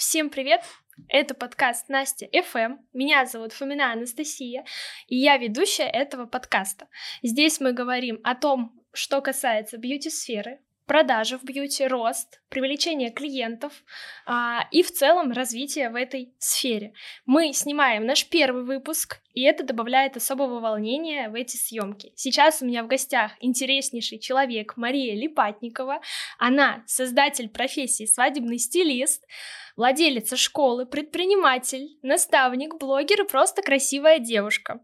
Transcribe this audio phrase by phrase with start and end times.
[0.00, 0.62] Всем привет!
[1.08, 2.78] Это подкаст Настя FM.
[2.94, 4.64] Меня зовут Фомина Анастасия,
[5.08, 6.88] и я ведущая этого подкаста.
[7.22, 10.60] Здесь мы говорим о том, что касается бьюти-сферы,
[10.90, 13.84] продажи в бьюти, рост, привлечение клиентов
[14.26, 16.94] а, и в целом развитие в этой сфере.
[17.26, 22.12] Мы снимаем наш первый выпуск, и это добавляет особого волнения в эти съемки.
[22.16, 26.00] Сейчас у меня в гостях интереснейший человек Мария Липатникова.
[26.38, 29.24] Она создатель профессии свадебный стилист,
[29.80, 34.80] владелица школы, предприниматель, наставник, блогер и просто красивая девушка.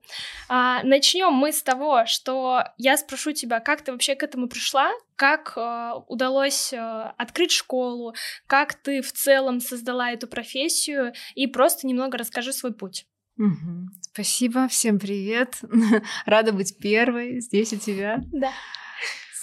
[0.48, 4.90] А, начнем мы с того, что я спрошу тебя, как ты вообще к этому пришла,
[5.14, 6.78] как э, удалось э,
[7.18, 8.14] открыть школу,
[8.46, 13.04] как ты в целом создала эту профессию, и просто немного расскажи свой путь.
[13.36, 13.90] Угу.
[14.00, 15.60] Спасибо, всем привет.
[16.24, 18.22] Рада быть первой здесь у тебя.
[18.32, 18.50] Да.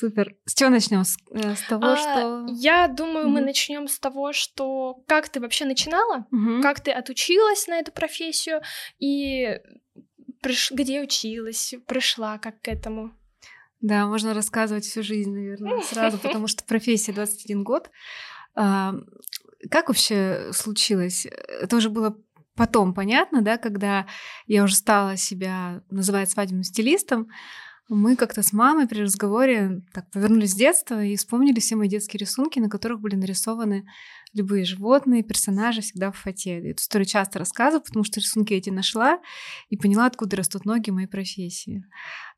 [0.03, 0.35] Супер.
[0.43, 1.05] С чего начнем?
[1.05, 2.45] С, э, с того, а, что.
[2.49, 6.91] Я думаю, mm мы начнем с того, что как ты вообще начинала, mm как ты
[6.91, 8.61] отучилась на эту профессию
[8.99, 9.61] и
[10.41, 10.71] приш...
[10.71, 13.13] где училась, пришла как к этому.
[13.79, 17.89] Да, можно рассказывать всю жизнь, наверное, сразу, потому что профессия 21 год.
[18.55, 18.95] А,
[19.71, 21.25] как вообще случилось?
[21.25, 22.17] Это уже было
[22.57, 24.05] потом понятно, да, когда
[24.47, 27.29] я уже стала себя называть свадебным стилистом,
[27.89, 32.19] мы как-то с мамой при разговоре так повернулись с детства и вспомнили все мои детские
[32.19, 33.85] рисунки, на которых были нарисованы
[34.33, 36.59] любые животные, персонажи всегда в фате.
[36.59, 39.19] Эту историю часто рассказываю, потому что рисунки эти нашла
[39.69, 41.83] и поняла, откуда растут ноги моей профессии.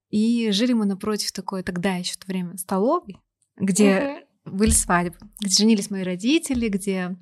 [0.10, 3.18] И жили мы напротив такой тогда еще в то время столовой,
[3.58, 4.58] где угу.
[4.58, 7.16] были свадьбы, где женились мои родители, где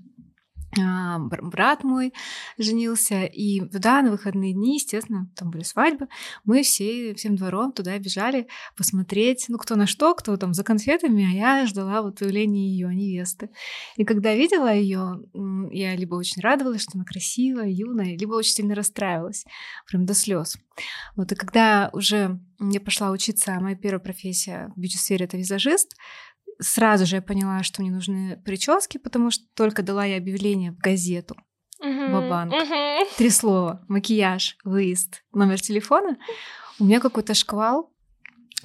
[1.42, 2.14] брат мой
[2.58, 6.08] женился, и туда на выходные дни, естественно, там были свадьбы,
[6.44, 11.26] мы все, всем двором туда бежали посмотреть, ну, кто на что, кто там за конфетами,
[11.26, 13.50] а я ждала вот появления ее невесты.
[13.96, 15.22] И когда видела ее,
[15.72, 19.46] я либо очень радовалась, что она красивая, юная, либо очень сильно расстраивалась,
[19.88, 20.58] прям до слез.
[21.16, 25.96] Вот, и когда уже я пошла учиться, а моя первая профессия в бьюти-сфере— это визажист,
[26.63, 30.78] сразу же я поняла, что мне нужны прически, потому что только дала я объявление в
[30.78, 31.35] газету.
[32.29, 33.06] Банк uh-huh.
[33.18, 33.84] Три слова.
[33.90, 36.18] Макияж, выезд, номер телефона.
[36.79, 37.94] У меня какой-то шквал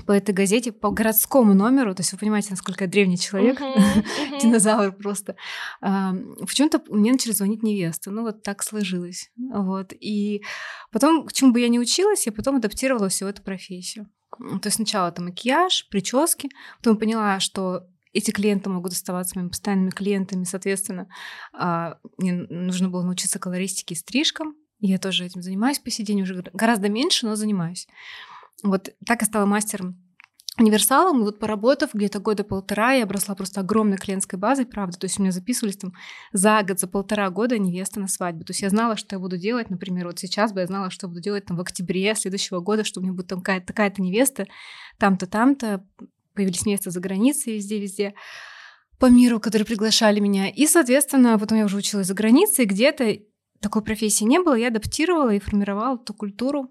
[0.06, 3.74] по этой газете, по городскому номеру, то есть вы понимаете, насколько я древний человек, uh-huh,
[3.76, 4.40] uh-huh.
[4.40, 5.34] динозавр просто.
[5.80, 9.92] А, почему-то мне начали звонить невесты, ну вот так сложилось, вот.
[9.98, 10.44] И
[10.92, 14.08] потом, к чему бы я ни училась, я потом адаптировала всю эту профессию.
[14.30, 19.90] То есть сначала это макияж, прически, потом поняла, что эти клиенты могут оставаться моими постоянными
[19.90, 21.08] клиентами, соответственно,
[21.52, 24.56] а, мне нужно было научиться колористике и стрижкам.
[24.80, 27.88] Я тоже этим занимаюсь по сей день, уже гораздо меньше, но занимаюсь.
[28.62, 30.07] Вот так я стала мастером
[30.58, 34.98] универсалом, и вот поработав где-то года полтора, я обросла просто огромной клиентской базой, правда.
[34.98, 35.92] То есть у меня записывались там
[36.32, 38.44] за год, за полтора года невеста на свадьбу.
[38.44, 41.08] То есть я знала, что я буду делать, например, вот сейчас бы я знала, что
[41.08, 44.46] буду делать там в октябре следующего года, что у меня будет там такая-то невеста,
[44.98, 45.84] там-то, там-то.
[46.34, 48.14] Появились невесты за границей везде-везде
[48.98, 50.48] по миру, которые приглашали меня.
[50.48, 53.18] И, соответственно, потом я уже училась за границей, где-то
[53.60, 56.70] такой профессии не было, я адаптировала и формировала эту культуру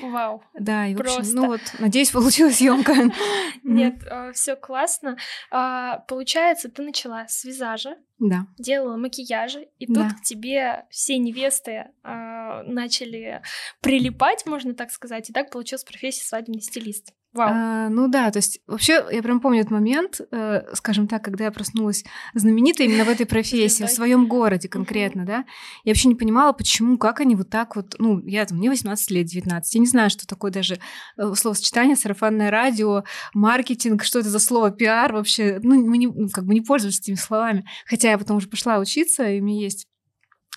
[0.00, 0.42] Вау.
[0.54, 1.36] Да, и в общем, Просто.
[1.36, 2.94] ну вот, надеюсь, получилась съемка.
[3.62, 5.16] Нет, а, все классно.
[5.50, 8.46] А, получается, ты начала с визажа, да.
[8.58, 13.42] делала макияжи, и тут к тебе все невесты а, начали
[13.80, 17.12] прилипать, можно так сказать, и так получилась профессия свадебный стилист.
[17.32, 17.48] Вау.
[17.50, 21.44] А, ну да, то есть вообще я прям помню этот момент, э, скажем так, когда
[21.44, 22.04] я проснулась
[22.34, 25.44] знаменитой именно в этой профессии, в своем городе конкретно, да.
[25.84, 29.10] Я вообще не понимала, почему, как они вот так вот, ну, я там, мне 18
[29.10, 30.78] лет, 19, я не знаю, что такое даже
[31.16, 36.28] э, словосочетание, сарафанное радио, маркетинг, что это за слово, пиар вообще, ну, мы не, ну,
[36.28, 37.64] как бы не пользовались этими словами.
[37.86, 39.86] Хотя я потом уже пошла учиться, и у меня есть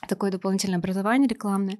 [0.09, 1.77] такое дополнительное образование рекламное.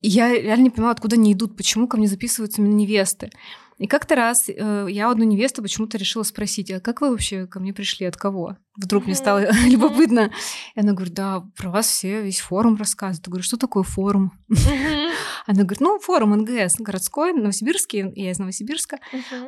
[0.00, 3.30] И я реально не понимала, откуда они идут, почему ко мне записываются именно невесты.
[3.78, 7.60] И как-то раз э, я одну невесту почему-то решила спросить, а как вы вообще ко
[7.60, 8.56] мне пришли, от кого?
[8.76, 10.32] Вдруг мне стало любопытно.
[10.74, 13.26] И она говорит, да, про вас все, весь форум рассказывают.
[13.26, 14.32] Я говорю, что такое форум?
[15.46, 18.98] Она говорит, ну, форум НГС, городской, новосибирский, я из Новосибирска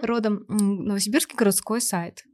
[0.03, 2.25] родом, новосибирский городской сайт.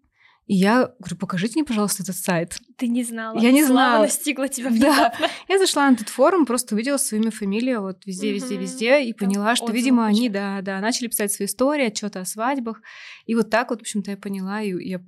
[0.46, 2.58] И я говорю, покажите мне, пожалуйста, этот сайт.
[2.76, 3.38] Ты не знала.
[3.38, 4.02] Я не знала.
[4.02, 5.14] настигла тебя внезапно.
[5.18, 5.30] Да.
[5.48, 9.56] Я зашла на этот форум, просто увидела своими фамилию вот везде, везде, везде, и поняла,
[9.56, 12.82] что, видимо, они, да, да, начали писать свои истории, отчеты о свадьбах.
[13.26, 15.00] И вот так вот, в общем-то, я поняла, и я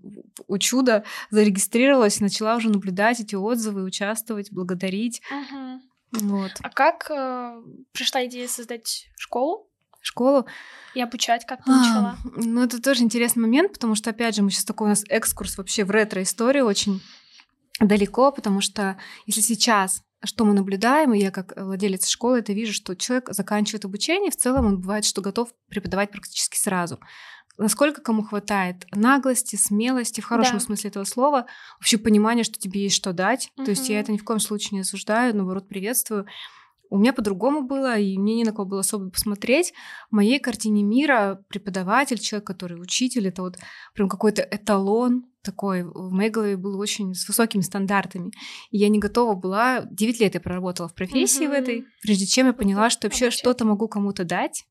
[0.46, 5.20] у чуда зарегистрировалась, начала уже наблюдать эти отзывы, участвовать, благодарить.
[6.12, 6.52] Вот.
[6.62, 7.62] А как э,
[7.92, 9.68] пришла идея создать школу?
[10.06, 10.46] Школу.
[10.94, 12.16] И обучать как ты начала?
[12.24, 15.04] А, ну, это тоже интересный момент, потому что, опять же, мы сейчас такой у нас
[15.08, 17.02] экскурс вообще в ретро-историю очень
[17.80, 22.72] далеко, потому что если сейчас что мы наблюдаем, и я как владелец школы это вижу,
[22.72, 26.98] что человек заканчивает обучение, в целом он бывает, что готов преподавать практически сразу.
[27.58, 30.60] Насколько кому хватает наглости, смелости, в хорошем да.
[30.60, 31.46] смысле этого слова,
[31.78, 33.50] вообще понимание, что тебе есть что дать.
[33.56, 33.64] Угу.
[33.64, 36.26] То есть я это ни в коем случае не осуждаю, наоборот, приветствую.
[36.90, 39.72] У меня по-другому было, и мне не на кого было особо посмотреть.
[40.10, 43.56] В моей картине мира преподаватель, человек, который учитель, это вот
[43.94, 48.32] прям какой-то эталон такой в моей голове был очень с высокими стандартами.
[48.70, 49.86] И я не готова была...
[49.90, 51.48] Девять лет я проработала в профессии mm-hmm.
[51.48, 54.64] в этой, прежде чем я поняла, что вообще что-то могу кому-то дать.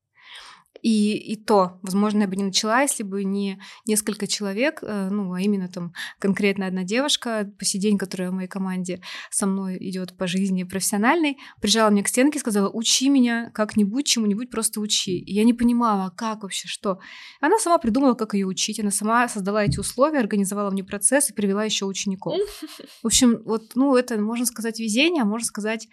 [0.81, 5.33] И, и то, возможно, я бы не начала, если бы не несколько человек, э, ну,
[5.33, 9.01] а именно там конкретно одна девушка по сей день, которая в моей команде
[9.31, 14.05] со мной идет по жизни профессиональной, прижала мне к стенке и сказала, учи меня как-нибудь,
[14.05, 15.17] чему-нибудь, просто учи.
[15.17, 16.99] И я не понимала, как вообще, что.
[17.41, 21.33] Она сама придумала, как ее учить, она сама создала эти условия, организовала мне процесс и
[21.33, 22.35] привела еще учеников.
[23.03, 25.87] В общем, вот, ну, это, можно сказать, везение, а можно сказать,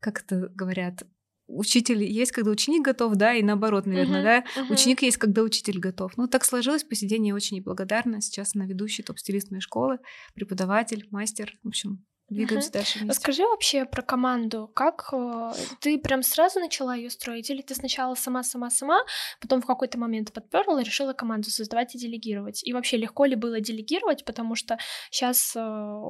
[0.00, 1.04] как это говорят,
[1.46, 4.72] учитель есть, когда ученик готов, да, и наоборот, наверное, uh-huh, да, uh-huh.
[4.72, 6.16] ученик есть, когда учитель готов.
[6.16, 8.20] Ну, так сложилось, по сей день я очень благодарна.
[8.20, 9.98] Сейчас она ведущий топ-стилист моей школы,
[10.34, 12.72] преподаватель, мастер, в общем, двигаемся uh-huh.
[12.72, 13.18] дальше вместе.
[13.18, 14.70] Расскажи вообще про команду.
[14.74, 19.04] Как э, ты прям сразу начала ее строить, или ты сначала сама-сама-сама,
[19.40, 22.66] потом в какой-то момент подперла и решила команду создавать и делегировать?
[22.66, 24.78] И вообще легко ли было делегировать, потому что
[25.10, 26.02] сейчас э,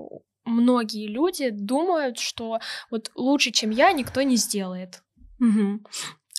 [0.45, 2.61] многие люди думают, что
[2.91, 5.04] вот лучше, чем я, никто не сделает.
[5.41, 5.81] Угу.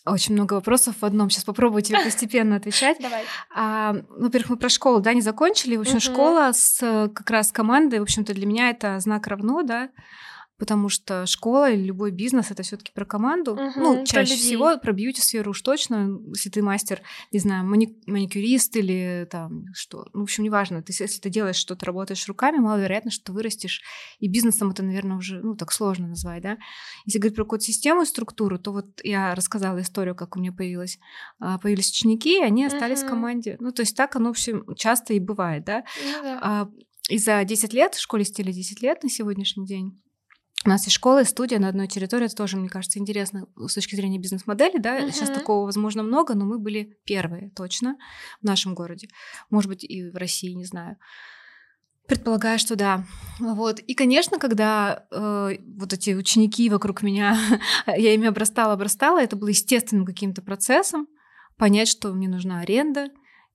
[0.06, 1.30] Очень много вопросов в одном.
[1.30, 2.98] Сейчас попробую тебе постепенно отвечать.
[3.00, 3.24] Давай.
[3.56, 5.76] А, ну, во-первых, мы про школу, да, не закончили.
[5.76, 6.02] В общем, угу.
[6.02, 6.80] школа с
[7.14, 9.90] как раз командой, в общем-то, для меня это знак равно, да
[10.58, 13.54] потому что школа или любой бизнес это все-таки про команду.
[13.54, 16.18] Угу, ну, чаще про всего про бьюти-сферу уж точно.
[16.30, 20.08] Если ты мастер, не знаю, мани- маникюрист или там что.
[20.14, 20.82] Ну, в общем, неважно.
[20.82, 23.82] Ты, если ты делаешь что-то, работаешь руками, маловероятно, что ты вырастешь.
[24.20, 26.58] И бизнесом это, наверное, уже, ну, так сложно назвать, да.
[27.06, 30.54] Если говорить про какую-то систему и структуру, то вот я рассказала историю, как у меня
[30.54, 31.00] появилась,
[31.40, 33.08] а, появились ученики, и они остались угу.
[33.08, 33.58] в команде.
[33.60, 35.84] Ну, то есть так оно, в общем, часто и бывает, да.
[36.04, 36.40] Ну, да.
[36.42, 36.70] А,
[37.10, 40.02] и за 10 лет, в школе стиля 10 лет на сегодняшний день,
[40.66, 42.26] у нас есть школа и студия на одной территории.
[42.26, 44.80] Это тоже, мне кажется, интересно с точки зрения бизнес-модели.
[44.80, 45.00] Да?
[45.00, 45.12] Uh-huh.
[45.12, 47.98] Сейчас такого, возможно, много, но мы были первые точно
[48.42, 49.08] в нашем городе.
[49.52, 50.98] Может быть, и в России, не знаю.
[52.08, 53.06] Предполагаю, что да.
[53.40, 53.80] Вот.
[53.80, 57.38] И, конечно, когда э, вот эти ученики вокруг меня,
[57.88, 61.08] я ими обрастала, обрастала, это было естественным каким-то процессом
[61.58, 63.10] понять, что мне нужна аренда.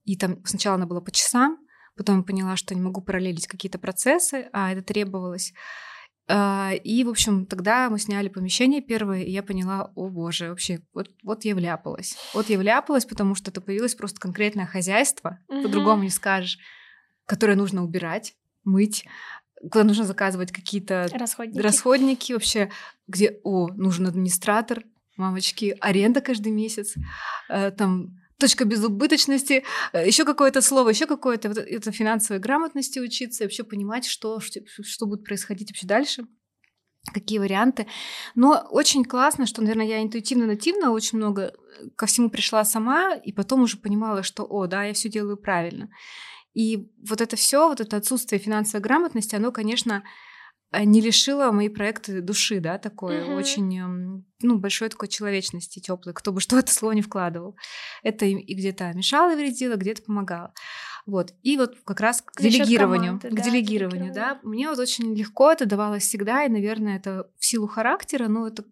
[0.05, 1.59] И там сначала она была по часам,
[1.97, 5.53] потом поняла, что не могу параллелить какие-то процессы, а это требовалось.
[6.33, 10.81] А, и, в общем, тогда мы сняли помещение первое, и я поняла, о боже, вообще,
[10.95, 12.17] вот, вот я вляпалась.
[12.35, 15.63] Вот я вляпалась, потому что это появилось просто конкретное хозяйство, угу.
[15.63, 16.59] по-другому не скажешь,
[17.27, 19.07] которое нужно убирать, мыть,
[19.61, 21.59] куда нужно заказывать какие-то расходники.
[21.59, 22.71] расходники вообще,
[23.09, 24.85] где, о, нужен администратор,
[25.17, 26.95] мамочки, аренда каждый месяц,
[27.49, 33.47] э, там точка безубыточности, э, еще какое-то слово, еще какое-то это финансовой грамотности учиться, и
[33.47, 36.27] вообще понимать, что, что, что будет происходить вообще дальше
[37.15, 37.87] какие варианты.
[38.35, 43.33] Но очень классно, что, наверное, я интуитивно-нативно очень много э, ко всему пришла сама, и
[43.33, 45.89] потом уже понимала, что, о, да, я все делаю правильно.
[46.53, 50.03] И вот это все, вот это отсутствие финансовой грамотности, оно, конечно,
[50.73, 53.37] не лишило мои проекты души, да, такое mm-hmm.
[53.37, 57.57] очень эм, ну, большой такой человечности, теплой, кто бы что это слово не вкладывал.
[58.03, 60.53] Это и где-то мешало и вредило, где-то помогало.
[61.07, 61.35] Вот.
[61.43, 63.19] И вот как раз к делегированию.
[63.19, 64.39] Команды, к да, делегированию, да.
[64.43, 68.65] Мне вот очень легко это давалось всегда, и, наверное, это в силу характера, ну, это,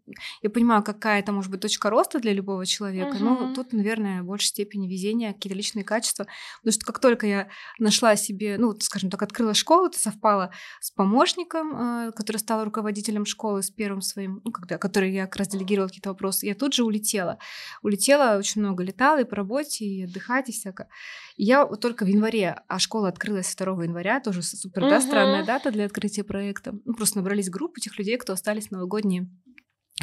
[0.42, 3.24] я понимаю, какая это может быть точка роста для любого человека, угу.
[3.24, 6.26] но тут, наверное, в большей степени везения, какие-то личные качества,
[6.60, 10.90] потому что как только я нашла себе, ну, скажем так, открыла школу, это совпало с
[10.90, 15.48] помощником, э, который стал руководителем школы, с первым своим, ну, когда, который я как раз
[15.48, 17.38] делегировала какие-то вопросы, я тут же улетела.
[17.82, 20.88] Улетела, очень много летала и по работе, и отдыхать, и всякое.
[21.40, 24.90] Я только в январе, а школа открылась 2 января, тоже супер, угу.
[24.90, 26.74] да, странная дата для открытия проекта.
[26.84, 29.30] Ну, просто набрались группы тех людей, кто остались новогодние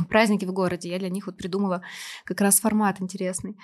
[0.09, 0.89] праздники в городе.
[0.89, 1.83] Я для них вот придумала
[2.23, 3.57] как раз формат интересный.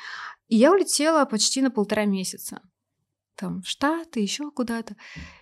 [0.49, 2.61] И я улетела почти на полтора месяца.
[3.35, 4.97] Там в Штаты, еще куда-то.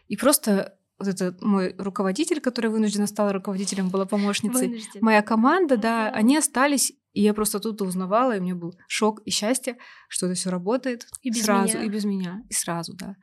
[0.07, 4.99] И просто вот этот мой руководитель, который вынужденно стал руководителем, была помощницей, Вынужден.
[5.01, 9.21] моя команда, да, они остались, и я просто тут узнавала, и у меня был шок
[9.25, 9.77] и счастье,
[10.07, 11.85] что это все работает и без сразу, меня.
[11.85, 13.15] и без меня, и сразу, да.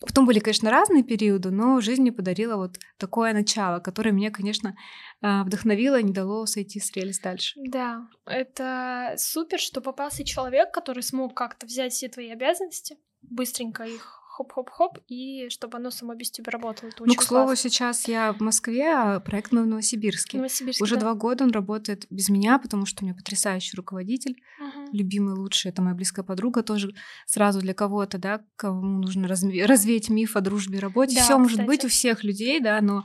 [0.00, 4.76] Потом были, конечно, разные периоды, но жизнь мне подарила вот такое начало, которое меня, конечно,
[5.22, 7.58] а, вдохновило, не дало сойти с рельс дальше.
[7.64, 14.23] Да, это супер, что попался человек, который смог как-то взять все твои обязанности, быстренько их
[14.34, 16.88] хоп-хоп-хоп, и чтобы оно само без тебя работало.
[16.88, 17.70] Это ну, к слову, классно.
[17.70, 20.38] сейчас я в Москве, а проект мой в Новосибирске.
[20.38, 21.02] Новосибирске Уже да.
[21.02, 24.88] два года он работает без меня, потому что у меня потрясающий руководитель, угу.
[24.92, 25.70] любимый, лучший.
[25.70, 26.94] Это моя близкая подруга тоже
[27.26, 31.14] сразу для кого-то, да, кому нужно развеять миф о дружбе и работе.
[31.14, 33.04] Да, Все может быть у всех людей, да, но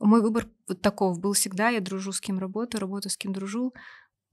[0.00, 1.68] мой выбор вот таков был всегда.
[1.68, 3.74] Я дружу с кем работаю, работаю с кем дружу.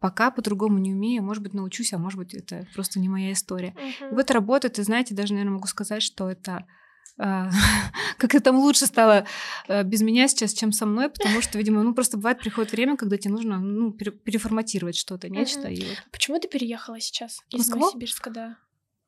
[0.01, 3.75] Пока по-другому не умею, может быть, научусь, а может быть, это просто не моя история.
[3.77, 4.15] Uh-huh.
[4.15, 6.65] Вот работает, и знаете, даже, наверное, могу сказать, что это
[7.19, 7.51] а,
[8.17, 9.27] как это там лучше стало
[9.67, 12.97] а, без меня сейчас, чем со мной, потому что, видимо, ну просто бывает приходит время,
[12.97, 15.67] когда тебе нужно ну, переформатировать что-то, нечто.
[15.67, 15.73] Uh-huh.
[15.75, 16.03] И вот...
[16.11, 17.77] Почему ты переехала сейчас из Москва?
[17.77, 18.57] Новосибирска, да?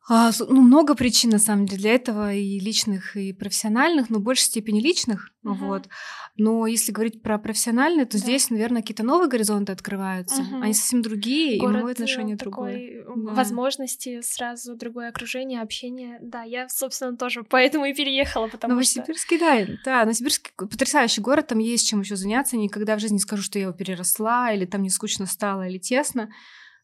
[0.10, 4.22] А, ну, много причин, на самом деле, для этого, и личных, и профессиональных, но в
[4.22, 5.32] большей степени личных.
[5.46, 5.54] Uh-huh.
[5.54, 5.88] Вот.
[6.36, 8.18] Но если говорить про профессиональные, то да.
[8.18, 10.42] здесь, наверное, какие-то новые горизонты открываются.
[10.42, 10.62] Uh-huh.
[10.62, 13.06] Они совсем другие, Город и мое отношение другое.
[13.16, 13.34] Да.
[13.34, 16.18] Возможности сразу, другое окружение, общение.
[16.22, 19.46] Да, я, собственно, тоже поэтому и переехала, потому Новосибирский, что...
[19.46, 22.58] да, да, Новосибирский потрясающий город, там есть чем еще заняться.
[22.58, 25.78] Никогда в жизни не скажу, что я его переросла, или там не скучно стало, или
[25.78, 26.30] тесно.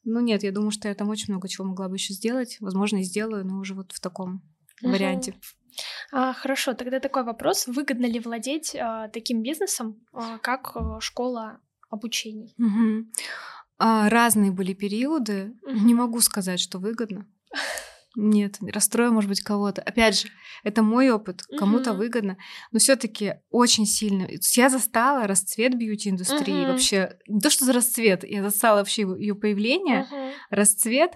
[0.03, 2.57] Ну нет, я думаю, что я там очень много чего могла бы еще сделать.
[2.59, 4.43] Возможно, и сделаю, но уже вот в таком
[4.81, 4.91] угу.
[4.91, 5.35] варианте.
[6.11, 11.59] А, хорошо, тогда такой вопрос: выгодно ли владеть а, таким бизнесом, а, как а, школа
[11.89, 12.55] обучений?
[12.57, 13.11] Угу.
[13.77, 15.53] А, разные были периоды.
[15.63, 15.85] Угу.
[15.85, 17.27] Не могу сказать, что выгодно.
[18.21, 19.81] Нет, расстрою, может быть, кого-то.
[19.81, 20.27] Опять же,
[20.63, 21.99] это мой опыт, кому-то угу.
[21.99, 22.37] выгодно,
[22.71, 24.27] но все-таки очень сильно.
[24.55, 26.63] Я застала расцвет бьюти-индустрии.
[26.63, 26.71] Угу.
[26.73, 30.33] Вообще, не то, что за расцвет, я застала вообще ее появление, угу.
[30.49, 31.13] расцвет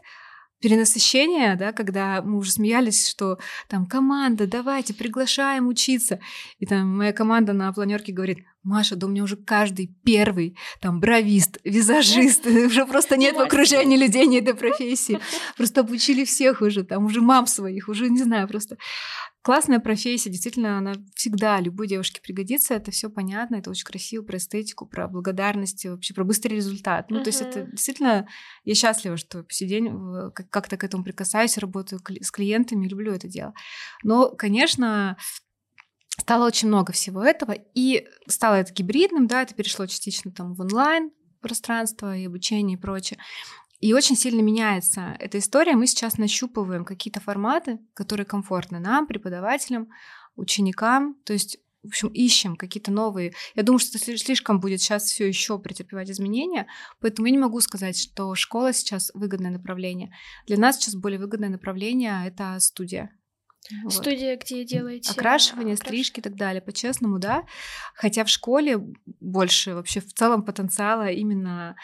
[0.63, 6.21] перенасыщение, да, когда мы уже смеялись, что там команда, давайте, приглашаем учиться.
[6.57, 11.01] И там моя команда на планерке говорит, Маша, да у меня уже каждый первый там
[11.01, 15.19] бровист, визажист, уже просто нет в окружении людей не этой профессии.
[15.57, 18.77] Просто обучили всех уже, там уже мам своих, уже не знаю, просто
[19.43, 24.37] классная профессия, действительно, она всегда любой девушке пригодится, это все понятно, это очень красиво, про
[24.37, 27.11] эстетику, про благодарность, вообще про быстрый результат.
[27.11, 27.23] Ну, uh-huh.
[27.23, 28.27] то есть это действительно,
[28.63, 29.91] я счастлива, что по сей день
[30.33, 33.53] как-то к этому прикасаюсь, работаю с клиентами, люблю это дело.
[34.01, 35.17] Но, конечно,
[36.17, 40.61] стало очень много всего этого, и стало это гибридным, да, это перешло частично там в
[40.61, 43.19] онлайн пространство и обучение и прочее.
[43.83, 45.73] И очень сильно меняется эта история.
[45.73, 49.89] Мы сейчас нащупываем какие-то форматы, которые комфортны нам, преподавателям,
[50.37, 51.15] ученикам.
[51.25, 53.33] То есть в общем, ищем какие-то новые.
[53.55, 56.67] Я думаю, что слишком будет сейчас все еще претерпевать изменения,
[57.01, 60.13] поэтому я не могу сказать, что школа сейчас выгодное направление.
[60.47, 63.11] Для нас сейчас более выгодное направление это студия.
[63.83, 63.93] Вот.
[63.93, 65.87] Студия, где делаете окрашивание, окраш...
[65.87, 67.43] стрижки и так далее, по-честному, да.
[67.95, 68.77] Хотя в школе
[69.19, 71.75] больше вообще в целом потенциала именно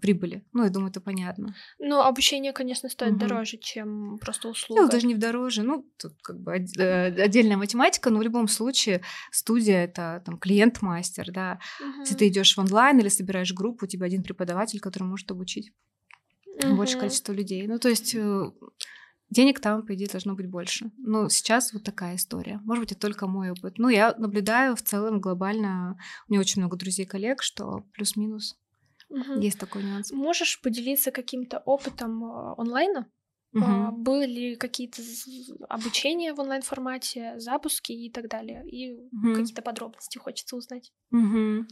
[0.00, 0.44] прибыли.
[0.52, 1.54] Ну, я думаю, это понятно.
[1.78, 3.20] Ну, обучение, конечно, стоит угу.
[3.20, 4.82] дороже, чем просто услуга.
[4.82, 5.62] Ну, даже не в дороже.
[5.62, 11.30] Ну, тут как бы э, отдельная математика, но в любом случае студия это там клиент-мастер,
[11.30, 11.60] да.
[11.80, 12.00] Угу.
[12.00, 15.72] Если ты идешь в онлайн или собираешь группу, у тебя один преподаватель, который может обучить
[16.64, 16.76] угу.
[16.76, 17.66] большее количество людей.
[17.66, 18.50] Ну, то есть э,
[19.30, 20.90] денег там, по идее, должно быть больше.
[20.98, 22.60] Но сейчас вот такая история.
[22.64, 23.78] Может быть, это только мой опыт.
[23.78, 25.98] Ну, я наблюдаю в целом глобально.
[26.28, 28.58] У меня очень много друзей коллег, что плюс-минус
[29.08, 29.40] угу.
[29.40, 30.12] есть такой нюанс.
[30.12, 33.10] Можешь поделиться каким-то опытом э, онлайна?
[33.54, 33.92] Угу.
[33.92, 35.02] Были какие-то
[35.68, 38.62] обучения в онлайн-формате, запуски и так далее?
[38.68, 39.34] И угу.
[39.34, 40.92] какие-то подробности хочется узнать.
[41.10, 41.66] Угу.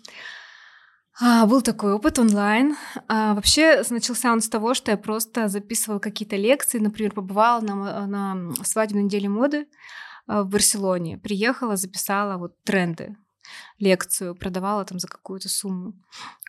[1.19, 2.77] А, был такой опыт онлайн.
[3.09, 8.07] А, вообще начался он с того, что я просто записывала какие-то лекции, например, побывала на,
[8.07, 9.67] на свадебной неделе моды
[10.27, 13.17] а, в Барселоне, приехала, записала вот тренды
[13.79, 15.95] лекцию, продавала там за какую-то сумму.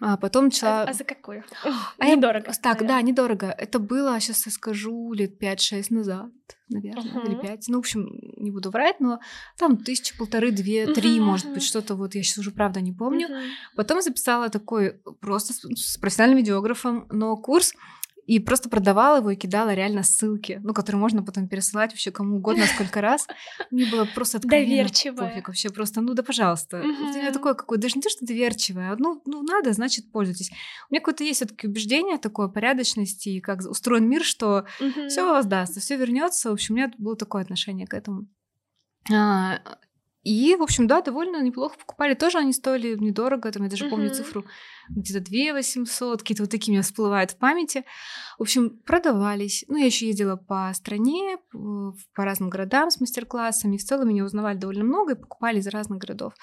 [0.02, 0.84] А потом начала...
[0.84, 1.44] А, а за какую?
[1.98, 2.52] А недорого.
[2.62, 2.88] Так, наверное.
[2.88, 3.48] да, недорого.
[3.48, 6.32] Это было, сейчас я скажу, лет 5-6 назад,
[6.70, 7.28] наверное, uh-huh.
[7.28, 7.68] или 5.
[7.68, 9.20] Ну, в общем, не буду врать, но
[9.58, 11.24] там тысячи, полторы, две, три, uh-huh.
[11.24, 13.28] может быть, что-то вот, я сейчас уже правда не помню.
[13.28, 13.50] Uh-huh.
[13.76, 17.74] Потом записала такой просто с профессиональным видеографом, но курс
[18.28, 22.38] и просто продавала его и кидала реально ссылки, ну, которые можно потом пересылать вообще кому
[22.38, 23.26] угодно, сколько раз.
[23.72, 25.30] Мне было просто доверчивое.
[25.30, 26.82] пофиг вообще, просто, ну да, пожалуйста.
[26.82, 30.52] У меня такое какое, даже не то, что доверчивое, а ну, ну надо, значит, пользуйтесь.
[30.90, 34.66] У меня какое-то есть все-таки убеждение такое порядочности и как устроен мир, что
[35.08, 36.50] все воздастся, все вернется.
[36.50, 38.28] В общем, у меня было такое отношение к этому.
[39.10, 39.62] А,
[40.28, 42.14] и, в общем, да, довольно неплохо покупали.
[42.14, 44.44] Тоже они стоили недорого, там я даже помню цифру
[44.90, 47.86] где-то 2 800, какие-то вот такие у меня всплывают в памяти.
[48.38, 49.64] В общем, продавались.
[49.68, 53.78] Ну, я еще ездила по стране, по разным городам с мастер-классами.
[53.78, 56.34] В целом меня узнавали довольно много и покупали из разных городов.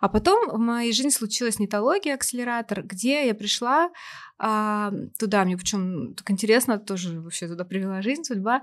[0.00, 3.90] А потом в моей жизни случилась нетология, акселератор, где я пришла
[4.38, 8.62] а, туда мне причем так интересно, тоже вообще туда привела жизнь, судьба,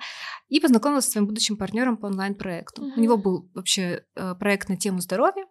[0.50, 2.84] и познакомилась с своим будущим партнером по онлайн-проекту.
[2.84, 2.94] Mm-hmm.
[2.98, 5.46] У него был вообще э, проект на тему здоровья,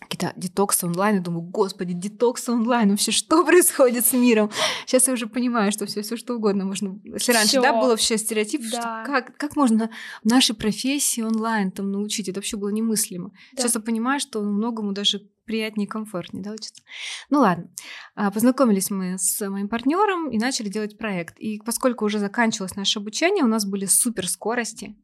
[0.00, 1.16] какие-то детоксы онлайн.
[1.16, 4.50] Я думаю, господи, детоксы онлайн, вообще что происходит с миром?
[4.86, 6.98] Сейчас я уже понимаю, что все, все что угодно можно.
[7.04, 7.62] Если раньше, всё.
[7.62, 8.68] да, было вообще стереотип, да.
[8.68, 9.90] что как, как можно
[10.22, 12.28] в нашей профессии онлайн там научить?
[12.28, 13.30] Это вообще было немыслимо.
[13.52, 13.62] Да.
[13.62, 16.82] Сейчас я понимаю, что многому даже приятнее и комфортнее, да, учиться.
[17.30, 17.68] Ну ладно.
[18.14, 21.36] А, познакомились мы с моим партнером и начали делать проект.
[21.40, 24.94] И поскольку уже заканчивалось наше обучение, у нас были супер скорости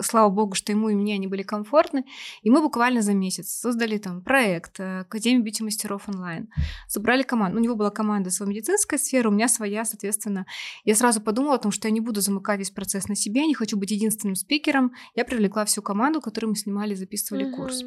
[0.00, 2.04] слава богу, что ему и мне они были комфортны.
[2.42, 6.48] И мы буквально за месяц создали там проект э, Академии бьюти-мастеров онлайн.
[6.86, 7.58] Собрали команду.
[7.58, 10.46] У него была команда своей медицинской сферы, у меня своя, соответственно.
[10.84, 13.54] Я сразу подумала о том, что я не буду замыкать весь процесс на себе, не
[13.54, 14.92] хочу быть единственным спикером.
[15.14, 17.56] Я привлекла всю команду, которую мы снимали, записывали mm-hmm.
[17.56, 17.84] курс.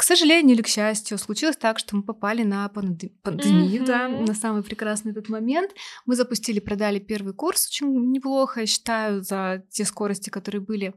[0.00, 3.84] К сожалению или к счастью, случилось так, что мы попали на пандемию, mm-hmm.
[3.84, 5.72] да, на самый прекрасный этот момент.
[6.06, 10.94] Мы запустили, продали первый курс очень неплохо, я считаю, за те скорости, которые были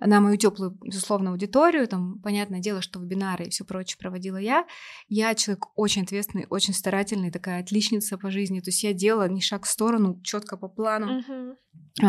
[0.00, 1.86] на мою теплую, безусловно, аудиторию.
[1.86, 4.66] Там, понятное дело, что вебинары и все прочее проводила я.
[5.08, 8.60] Я человек очень ответственный, очень старательный, такая отличница по жизни.
[8.60, 11.20] То есть я делала ни шаг в сторону, четко по плану.
[11.20, 11.56] Mm-hmm.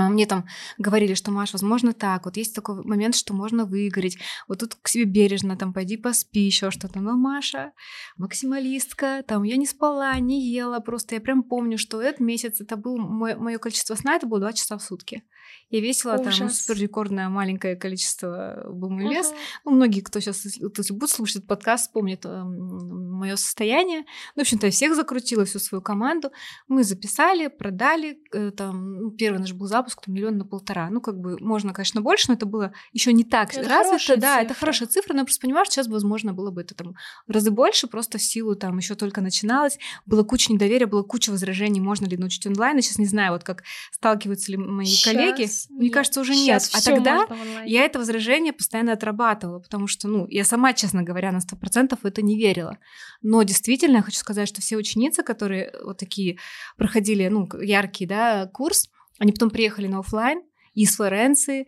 [0.10, 0.45] Мне там
[0.77, 4.17] говорили, что, Маш, возможно, так, вот есть такой момент, что можно выгореть,
[4.48, 7.00] вот тут к себе бережно, там, пойди поспи, еще что-то.
[7.00, 7.74] Но Маша
[8.17, 12.77] максималистка, там, я не спала, не ела, просто я прям помню, что этот месяц, это
[12.77, 15.24] был мое количество сна, это было 2 часа в сутки.
[15.70, 16.38] Я весила Ужас.
[16.38, 19.31] там суперрекордное маленькое количество был вес.
[19.31, 19.62] Uh-huh.
[19.65, 24.00] Ну, многие, кто сейчас если будут слушать этот подкаст, вспомнят э, мое состояние.
[24.36, 26.31] Ну, в общем-то, я всех закрутила, всю свою команду.
[26.67, 28.20] Мы записали, продали.
[28.34, 30.89] Э, там, ну, первый наш был запуск, там, миллион на полтора.
[30.89, 34.17] Ну, как бы, можно, конечно, больше, но это было еще не так это развито.
[34.17, 34.46] Да, цифра.
[34.46, 36.96] это хорошая цифра, но я просто понимаю, что сейчас, возможно, было бы это там
[37.27, 39.77] разы больше, просто в силу там еще только начиналось.
[40.05, 42.75] Было куча недоверия, было куча возражений, можно ли научить онлайн.
[42.77, 45.40] Я сейчас не знаю, вот как сталкиваются ли мои сейчас коллеги.
[45.69, 45.93] Мне нет.
[45.93, 46.69] кажется, уже нет.
[46.74, 47.27] А тогда
[47.65, 52.00] я это возражение постоянно отрабатывала, потому что, ну, я сама, честно говоря, на сто процентов
[52.03, 52.77] в это не верила.
[53.21, 56.38] Но действительно, я хочу сказать, что все ученицы, которые вот такие
[56.77, 58.89] проходили, ну, яркий, да, курс,
[59.20, 60.42] они потом приехали на офлайн
[60.74, 61.68] из Флоренции,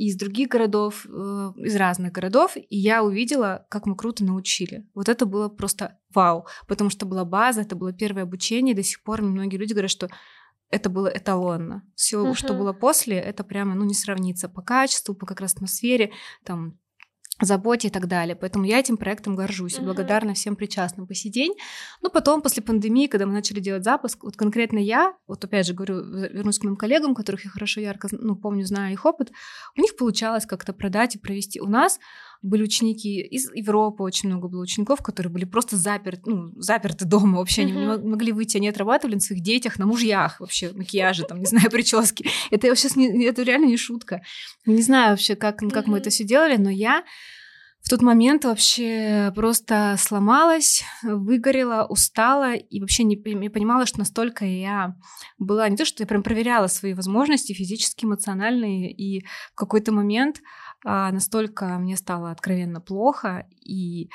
[0.00, 4.86] из других городов, э, из разных городов, и я увидела, как мы круто научили.
[4.94, 8.82] Вот это было просто вау, потому что была база, это было первое обучение, и до
[8.82, 10.08] сих пор многие люди говорят, что
[10.70, 11.82] это было эталонно.
[11.94, 12.34] Все, uh-huh.
[12.34, 16.12] что было после, это прямо, ну, не сравнится по качеству, по как раз атмосфере,
[16.44, 16.78] там,
[17.44, 18.36] заботе и так далее.
[18.36, 21.54] Поэтому я этим проектом горжусь и благодарна всем причастным по сей день.
[22.02, 25.74] Но потом, после пандемии, когда мы начали делать запуск, вот конкретно я, вот опять же
[25.74, 29.32] говорю, вернусь к моим коллегам, которых я хорошо, ярко, ну, помню, знаю их опыт,
[29.76, 31.60] у них получалось как-то продать и провести.
[31.60, 31.98] У нас
[32.42, 37.38] были ученики из Европы, очень много было учеников, которые были просто заперты, ну, заперты дома,
[37.38, 38.02] вообще uh-huh.
[38.02, 41.68] не могли выйти, они отрабатывали на своих детях, на мужьях вообще, макияжи, там, не знаю,
[41.70, 42.26] прически.
[42.50, 44.22] Это сейчас не, это реально не шутка.
[44.64, 45.90] Не знаю вообще, как, как uh-huh.
[45.90, 47.04] мы это все делали, но я
[47.82, 54.44] в тот момент вообще просто сломалась, выгорела, устала и вообще не, не понимала, что настолько
[54.44, 54.96] я
[55.38, 60.40] была не то, что я прям проверяла свои возможности физические, эмоциональные, и в какой-то момент
[60.84, 64.10] а, настолько мне стало откровенно плохо, и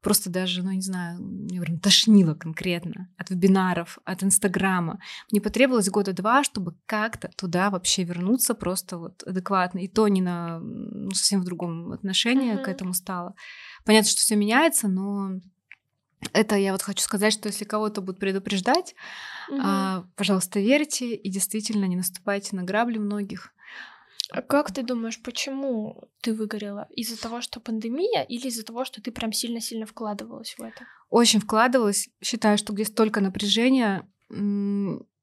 [0.00, 4.98] просто даже, ну, не знаю, мне прям тошнило конкретно от вебинаров, от Инстаграма.
[5.30, 9.80] Мне потребовалось года два, чтобы как-то туда вообще вернуться просто вот адекватно.
[9.80, 12.64] И то не на ну, совсем в другом отношении mm-hmm.
[12.64, 13.34] к этому стало.
[13.84, 15.40] Понятно, что все меняется, но
[16.32, 18.94] это я вот хочу сказать, что если кого-то будут предупреждать,
[19.50, 19.60] mm-hmm.
[19.62, 23.52] а, пожалуйста, верьте и действительно не наступайте на грабли многих.
[24.32, 26.86] А как ты думаешь, почему ты выгорела?
[26.90, 30.86] Из-за того, что пандемия, или из-за того, что ты прям сильно-сильно вкладывалась в это?
[31.08, 32.08] Очень вкладывалась.
[32.22, 34.08] Считаю, что где столько напряжения,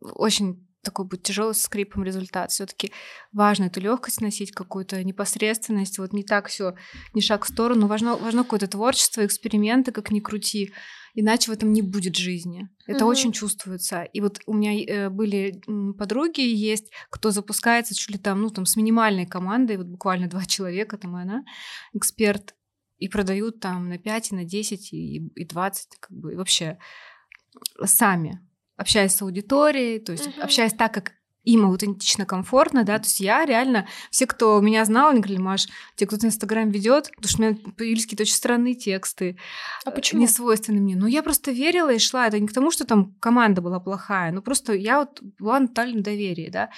[0.02, 2.52] очень такой будет тяжелый скрипом результат.
[2.52, 2.92] Все-таки
[3.32, 6.00] важно эту легкость носить, какую-то непосредственность.
[6.00, 6.76] Вот не так все,
[7.14, 7.88] не шаг в сторону.
[7.88, 10.74] Важно, важно какое-то творчество, эксперименты, как ни крути
[11.20, 12.70] иначе в этом не будет жизни.
[12.86, 13.12] Это угу.
[13.12, 14.04] очень чувствуется.
[14.04, 15.60] И вот у меня э, были
[15.98, 20.46] подруги, есть, кто запускается чуть ли там, ну, там, с минимальной командой, вот буквально два
[20.46, 21.44] человека, там и она,
[21.94, 22.56] эксперт,
[23.00, 26.78] и продают там на 5, и на 10, и, и 20, как бы, и вообще
[27.84, 28.40] сами,
[28.78, 30.42] общаясь с аудиторией, то есть угу.
[30.42, 31.14] общаясь так, как
[31.48, 35.68] им аутентично, комфортно, да, то есть я реально, все, кто меня знал, они говорили, Маш,
[35.96, 39.38] тебе кто-то Инстаграм ведет, потому что у меня появились какие-то очень странные тексты,
[39.86, 40.22] а почему?
[40.22, 40.98] не свойственны мне.
[40.98, 44.34] Ну, я просто верила и шла, это не к тому, что там команда была плохая,
[44.34, 46.70] ну, просто я вот была на тотальном доверии, да,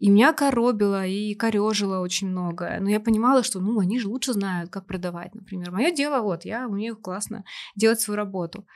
[0.00, 4.32] и меня коробило и корежило очень многое, но я понимала, что, ну, они же лучше
[4.32, 5.70] знают, как продавать, например.
[5.70, 7.44] Мое дело, вот, я умею классно
[7.76, 8.66] делать свою работу.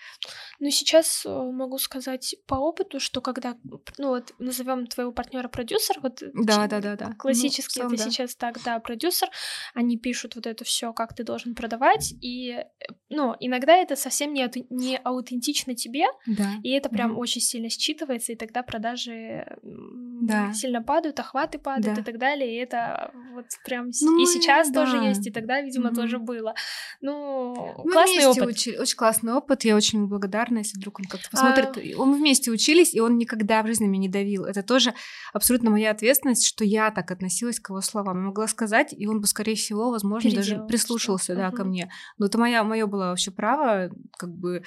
[0.61, 3.57] Ну, сейчас э, могу сказать по опыту, что когда,
[3.99, 7.12] ну, вот, назовем твоего партнера продюсер, вот да, да, да, да.
[7.18, 8.11] классически ну, это да.
[8.11, 9.29] сейчас так, да, продюсер,
[9.74, 12.64] они пишут вот это все, как ты должен продавать, и, э,
[13.09, 16.53] ну, иногда это совсем не, не аутентично тебе, да.
[16.62, 20.53] и это прям mm очень сильно считывается, и тогда продажи да.
[20.53, 22.00] сильно падают, охваты падают Да.
[22.03, 24.85] и так далее, и это вот прям Ну, и сейчас да.
[24.85, 25.94] тоже есть, и тогда, видимо, Мгм.
[25.96, 26.55] тоже было.
[27.00, 28.57] Ну, Мы классный вместе опыт.
[28.57, 29.64] учи- Очень классный опыт.
[29.64, 31.31] Я очень ему благодарна, если вдруг он как-то А.
[31.31, 31.96] посмотрит.
[31.98, 34.44] Он- Мы вместе учились, и он никогда в жизни меня не давил.
[34.44, 34.94] Это тоже
[35.33, 38.19] абсолютно моя ответственность, что я так относилась к его словам.
[38.19, 41.40] Я могла сказать, и он бы, скорее всего, возможно, даже Переделал прислушался что-то.
[41.40, 41.71] да, ко Мгм.
[41.71, 41.90] мне.
[42.19, 44.62] Но это моя, мое было вообще право, как бы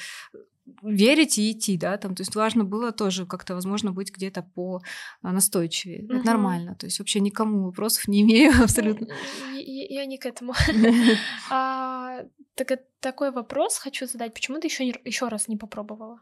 [0.82, 4.82] верить и идти, да, там, то есть важно было тоже как-то, возможно, быть где-то по
[5.22, 6.04] а, настойчивее.
[6.04, 6.16] Мгм.
[6.18, 9.08] Это нормально, то есть вообще никому вопросов не имею абсолютно.
[9.54, 10.54] Я, я- я не к этому.
[11.52, 12.22] А,
[12.56, 14.34] так, такой вопрос хочу задать.
[14.34, 16.22] Почему ты еще еще раз не попробовала?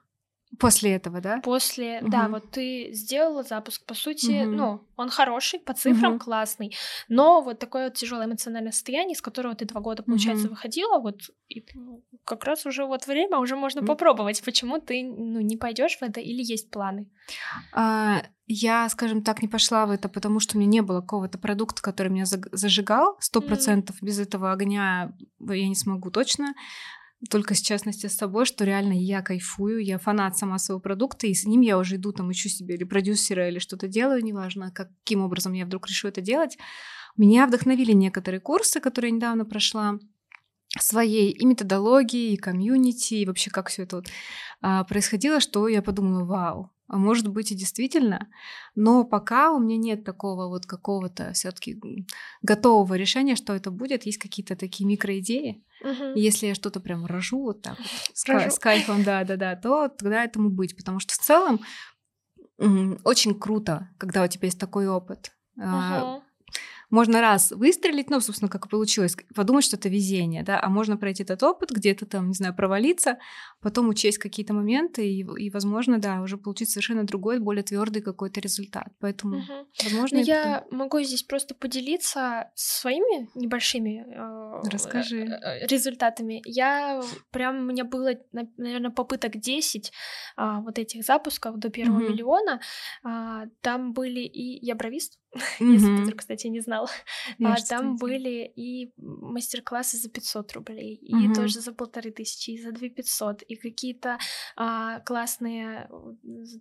[0.60, 1.40] После этого, да?
[1.42, 2.32] После, да, Мгм.
[2.34, 4.56] вот ты сделала запуск, по сути, Мгм.
[4.58, 6.20] ну, он хороший, по цифрам Мгм.
[6.20, 6.76] классный,
[7.10, 10.56] но вот такое вот тяжелое эмоциональное состояние, из которого ты два года, получается, Мгм.
[10.56, 14.44] выходила, вот и, ну, как раз уже вот время, уже можно попробовать.
[14.44, 17.10] Почему ты ну, не пойдешь в это или есть планы?
[17.72, 21.38] А, Я, скажем так, не пошла в это, потому что у меня не было какого-то
[21.38, 23.16] продукта, который меня зажигал.
[23.22, 26.54] Сто процентов без этого огня я не смогу точно.
[27.30, 31.34] Только с честности с собой, что реально я кайфую, я фанат сама своего продукта, и
[31.34, 35.22] с ним я уже иду, там, ищу себе или продюсера, или что-то делаю, неважно, каким
[35.22, 36.58] образом я вдруг решу это делать.
[37.18, 40.00] Меня вдохновили некоторые курсы, которые я недавно прошла,
[40.80, 44.08] своей и методологии, и комьюнити, и вообще как все это вот,
[44.62, 48.28] а, происходило, что я подумала, вау, а может быть и действительно,
[48.76, 51.80] но пока у меня нет такого вот какого-то все-таки
[52.42, 55.64] готового решения, что это будет, есть какие-то такие микроидеи.
[56.16, 60.26] И если я что-то прям рожу вот так вот, с, с кайфом, да-да-да, то тогда
[60.26, 61.62] этому быть, потому что в целом
[63.06, 65.32] очень круто, когда у тебя есть такой опыт.
[65.56, 66.22] Мгм.
[66.90, 70.98] можно раз выстрелить, ну, собственно, как и получилось, подумать, что это везение, да, а можно
[70.98, 73.18] пройти этот опыт, где-то там, не знаю, провалиться,
[73.62, 78.40] потом учесть какие-то моменты и, и возможно, да, уже получить совершенно другой, более твердый какой-то
[78.42, 78.88] результат.
[79.00, 79.68] Поэтому, Мгм.
[79.84, 85.26] возможно, Ну, и я могу здесь просто поделиться своими небольшими э, Расскажи.
[85.26, 86.42] э, результатами.
[86.46, 88.12] Я прям у меня было,
[88.58, 89.92] наверное, попыток 10
[90.36, 92.12] а, вот этих запусков до первого Мгм.
[92.12, 92.60] миллиона.
[93.04, 95.20] А, там были и я бровист,
[95.60, 96.90] если ты, кстати, не знал.
[97.44, 102.72] А, там были и мастер-классы за 500 рублей, и тоже за полторы тысячи, и за
[102.72, 104.18] 2 500, и какие-то
[104.56, 105.90] а, классные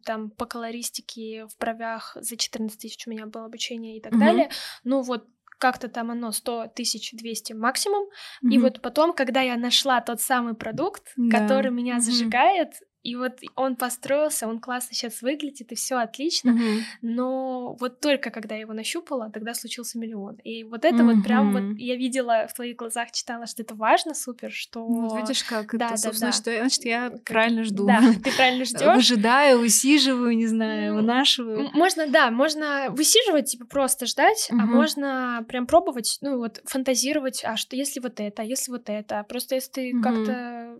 [0.04, 4.20] там по колористике в бровях за 14 тысяч у меня было обучение и так Мгм.
[4.20, 4.50] далее.
[4.84, 5.26] Ну вот
[5.58, 8.08] как-то там оно 100 тысяч 200 максимум.
[8.42, 8.60] И Мгм.
[8.62, 11.38] вот потом, когда я нашла тот самый продукт, Да.
[11.38, 12.00] который меня Мгм.
[12.00, 12.68] зажигает,
[13.02, 16.52] и вот он построился, он классно сейчас выглядит, и все отлично.
[16.52, 16.80] Мгм.
[17.00, 20.36] Но вот только когда я его нащупала, тогда случился миллион.
[20.44, 24.14] И вот это вот прям вот я видела в твоих глазах, читала, что это важно,
[24.14, 24.84] супер, что...
[24.84, 26.36] Вот видишь, как Да, это, да, собственно, да.
[26.36, 27.86] что значит, я правильно жду.
[27.86, 28.94] Да, ты правильно ждешь.
[28.96, 31.70] Выжидаю, усиживаю, не знаю, М, вынашиваю.
[31.72, 37.56] Можно, да, можно высиживать, типа просто ждать, а можно прям пробовать, ну вот фантазировать, а
[37.56, 39.24] что если вот это, а если вот это.
[39.28, 40.76] Просто если ты как-то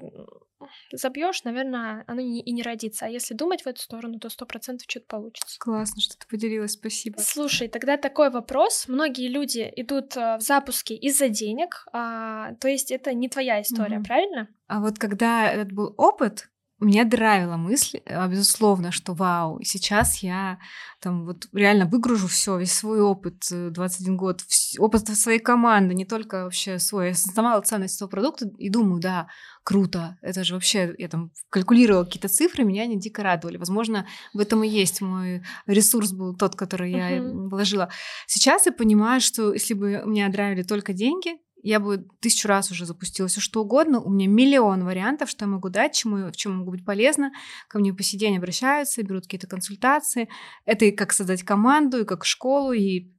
[0.92, 3.06] забьешь, наверное, оно не- и не родится.
[3.06, 5.56] А если думать в эту сторону, то сто процентов что-то получится.
[5.58, 7.18] Классно, что ты поделилась, спасибо.
[7.20, 8.86] Слушай, тогда такой вопрос.
[8.88, 13.96] Многие люди идут э, в запуски из-за денег, а, то есть это не твоя история,
[13.98, 14.04] Мгм.
[14.04, 14.48] правильно?
[14.66, 16.49] А вот когда этот был опыт,
[16.86, 20.58] меня драйвила мысль, а, безусловно, что вау, сейчас я
[21.00, 25.94] там вот реально выгружу все, весь свой опыт, э, 21 год, вс- опыт своей команды,
[25.94, 27.06] не только вообще свой.
[27.06, 29.28] Я осознавала ценность этого продукта и думаю, да,
[29.62, 33.56] круто, это же вообще, я там калькулировала какие-то цифры, меня они дико радовали.
[33.56, 37.48] Возможно, в этом и есть мой ресурс был тот, который я Мгм.
[37.50, 37.90] вложила.
[38.26, 42.86] Сейчас я понимаю, что если бы меня драйвили только деньги, я бы тысячу раз уже
[42.86, 44.00] запустила все что угодно.
[44.00, 47.32] У меня миллион вариантов, что я могу дать, чему, в чем могу быть полезна.
[47.68, 50.28] Ко мне по сей день обращаются, берут какие-то консультации.
[50.64, 53.12] Это и как создать команду, и как школу, и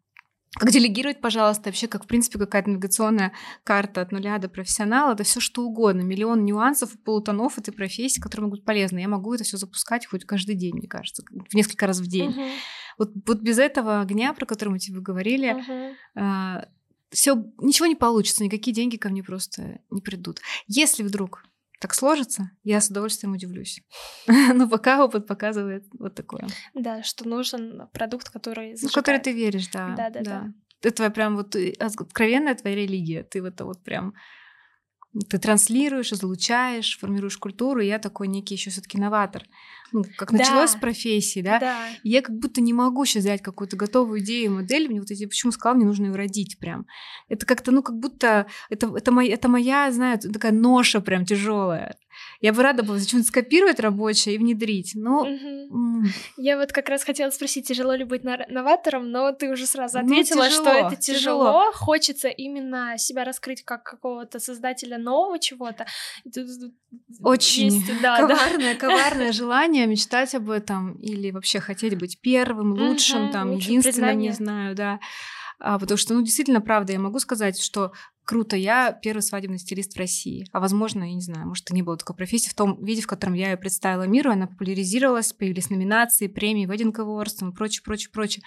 [0.60, 3.32] как делегировать, пожалуйста, вообще, как, в принципе, какая-то навигационная
[3.63, 6.01] карта от нуля до профессионала, это все что угодно.
[6.01, 8.99] Миллион нюансов, полутонов этой профессии, которые могут быть полезны.
[8.99, 12.32] Я могу это все запускать хоть каждый день, мне кажется, в несколько раз в день.
[12.32, 12.49] Мгм.
[12.97, 16.65] Вот, вот без этого огня, про который мы тебе говорили, uh-huh.
[17.12, 20.39] Все, ничего не получится, никакие деньги ко мне просто не придут.
[20.67, 21.43] Если вдруг
[21.80, 23.82] так сложится, я с удовольствием удивлюсь.
[24.28, 26.47] Но пока опыт показывает вот такое.
[26.74, 28.84] Да, что нужен продукт, который зажигает.
[28.84, 29.95] Ну, который ты веришь, да.
[29.95, 30.54] Да, да, да.
[30.82, 33.24] Это твоя прям вот э, откровенная твоя религия.
[33.24, 34.13] Ты в это вот прям
[35.28, 39.43] ты транслируешь, излучаешь, формируешь культуру, и я такой некий еще все-таки новатор.
[39.91, 40.38] Ну, как да.
[40.38, 41.60] началось с профессии, да?
[41.60, 41.88] да.
[42.04, 44.88] И я как будто не могу сейчас взять какую-то готовую идею, модель.
[44.88, 46.86] Мне вот эти, почему сказала, мне нужно ее родить прям.
[47.28, 51.97] Это как-то, ну, как будто это, это, моя, это моя, знаю, такая ноша прям тяжелая.
[52.40, 54.94] Я бы рада была зачем-то скопировать рабочее и внедрить.
[54.96, 55.22] Но...
[55.22, 56.04] Угу.
[56.38, 60.06] Я вот как раз хотела спросить, тяжело ли быть новатором, но ты уже сразу ну,
[60.06, 61.46] ответила, ну, тяжело, что это тяжело.
[61.46, 61.72] тяжело.
[61.74, 65.86] Хочется именно себя раскрыть как какого-то создателя нового чего-то.
[67.22, 68.80] Очень есть, да, коварное, да.
[68.80, 74.30] коварное желание мечтать об этом или вообще хотеть быть первым, лучшим, угу, там, единственным, признание.
[74.30, 75.00] не знаю, да.
[75.60, 77.92] А, потому что, ну, действительно, правда, я могу сказать, что
[78.32, 80.48] круто, я первый свадебный стилист в России.
[80.54, 83.08] А возможно, я не знаю, может, и не было такой профессии в том виде, в
[83.08, 88.10] котором я ее представила миру, она популяризировалась, появились номинации, премии, wedding awards и прочее, прочее,
[88.10, 88.41] прочее.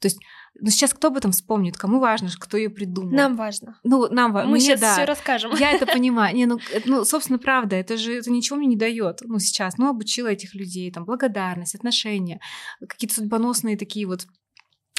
[0.00, 0.18] То есть,
[0.58, 1.76] ну сейчас кто об этом вспомнит?
[1.76, 3.12] Кому важно, кто ее придумал?
[3.12, 3.78] Нам важно.
[3.84, 4.50] Ну, нам важно.
[4.50, 4.94] Мы сейчас да.
[4.94, 5.54] все расскажем.
[5.54, 6.34] Я это понимаю.
[6.34, 9.20] Не, ну, ну, собственно, правда, это же это ничего мне не дает.
[9.22, 12.40] Ну, сейчас, ну, обучила этих людей, там, благодарность, отношения,
[12.80, 14.26] какие-то судьбоносные такие вот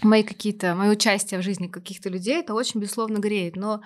[0.03, 3.55] мои какие-то, мое участие в жизни каких-то людей, это очень, безусловно, греет.
[3.55, 3.81] Но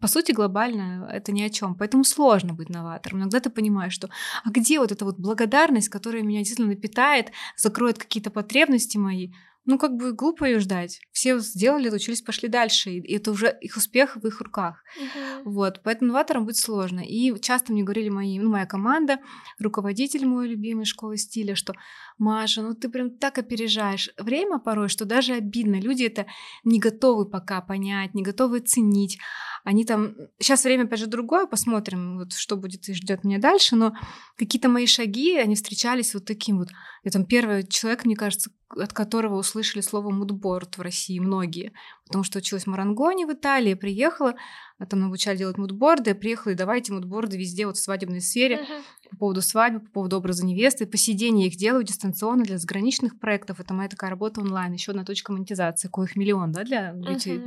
[0.00, 1.74] по сути, глобально это ни о чем.
[1.74, 3.18] Поэтому сложно быть новатором.
[3.18, 4.08] Иногда ты понимаешь, что
[4.44, 9.32] а где вот эта вот благодарность, которая меня действительно напитает, закроет какие-то потребности мои,
[9.68, 10.98] ну, как бы глупо ее ждать.
[11.12, 12.90] Все сделали, учились, пошли дальше.
[12.90, 14.82] И это уже их успех в их руках.
[14.98, 15.42] Uh-huh.
[15.44, 15.82] Вот.
[15.84, 17.00] Поэтому новатором быть сложно.
[17.00, 19.18] И часто мне говорили мои, ну, моя команда,
[19.58, 21.74] руководитель мой любимый школы стиля, что
[22.16, 25.78] Маша, ну ты прям так опережаешь время порой, что даже обидно.
[25.78, 26.24] Люди это
[26.64, 29.18] не готовы пока понять, не готовы ценить.
[29.64, 30.14] Они там...
[30.38, 33.94] Сейчас время, опять же, другое, посмотрим, вот что будет и ждет меня дальше, но
[34.36, 36.68] какие-то мои шаги, они встречались вот таким вот.
[37.04, 41.72] Я там первый человек, мне кажется, от которого услышали слово мудборд в России многие,
[42.06, 44.34] потому что училась в Марангоне в Италии, приехала,
[44.78, 48.56] а там обучали делать мудборды, я приехала, и давайте мудборды везде, вот в свадебной сфере,
[48.56, 49.10] uh-huh.
[49.10, 53.58] по поводу свадьбы, по поводу образа невесты, по я их делаю дистанционно для заграничных проектов,
[53.60, 57.44] это моя такая работа онлайн, еще одна точка монетизации, коих миллион, да, для uh-huh.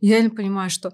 [0.00, 0.92] Я реально понимаю, что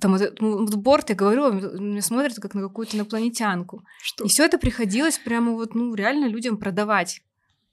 [0.00, 3.84] там этот мудборд, я говорю, меня смотрят как на какую-то инопланетянку.
[4.02, 4.24] Что?
[4.24, 7.22] И все это приходилось прямо вот, ну, реально людям продавать.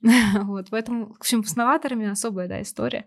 [0.00, 3.06] вот, поэтому, в общем, с новаторами особая, да, история.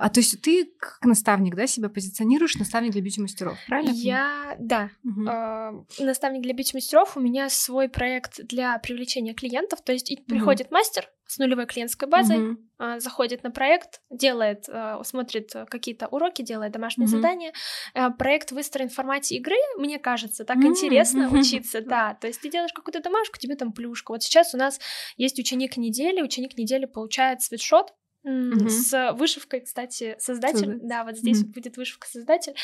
[0.00, 3.90] А то есть ты как наставник, да, себя позиционируешь, наставник для бьюти-мастеров, правильно?
[3.90, 5.28] Я, да, угу.
[5.28, 7.18] э, наставник для бьюти-мастеров.
[7.18, 9.82] У меня свой проект для привлечения клиентов.
[9.82, 10.22] То есть угу.
[10.26, 16.40] приходит мастер с нулевой клиентской базой, э, заходит на проект, делает, э, смотрит какие-то уроки,
[16.40, 17.52] делает домашние задания.
[17.92, 19.56] Э, проект выстроен в формате игры.
[19.76, 20.68] Мне кажется, так угу.
[20.68, 22.14] интересно учиться, да.
[22.14, 24.12] То есть ты делаешь какую-то домашку, тебе там плюшка.
[24.12, 24.80] Вот сейчас у нас
[25.18, 27.92] есть ученик недели, ученик недели получает свитшот
[28.26, 28.68] Mm-hmm.
[28.68, 30.58] С вышивкой, кстати, создатель.
[30.58, 30.80] Создатель.
[30.82, 31.52] Да, вот здесь mm-hmm.
[31.52, 32.54] будет вышивка создатель.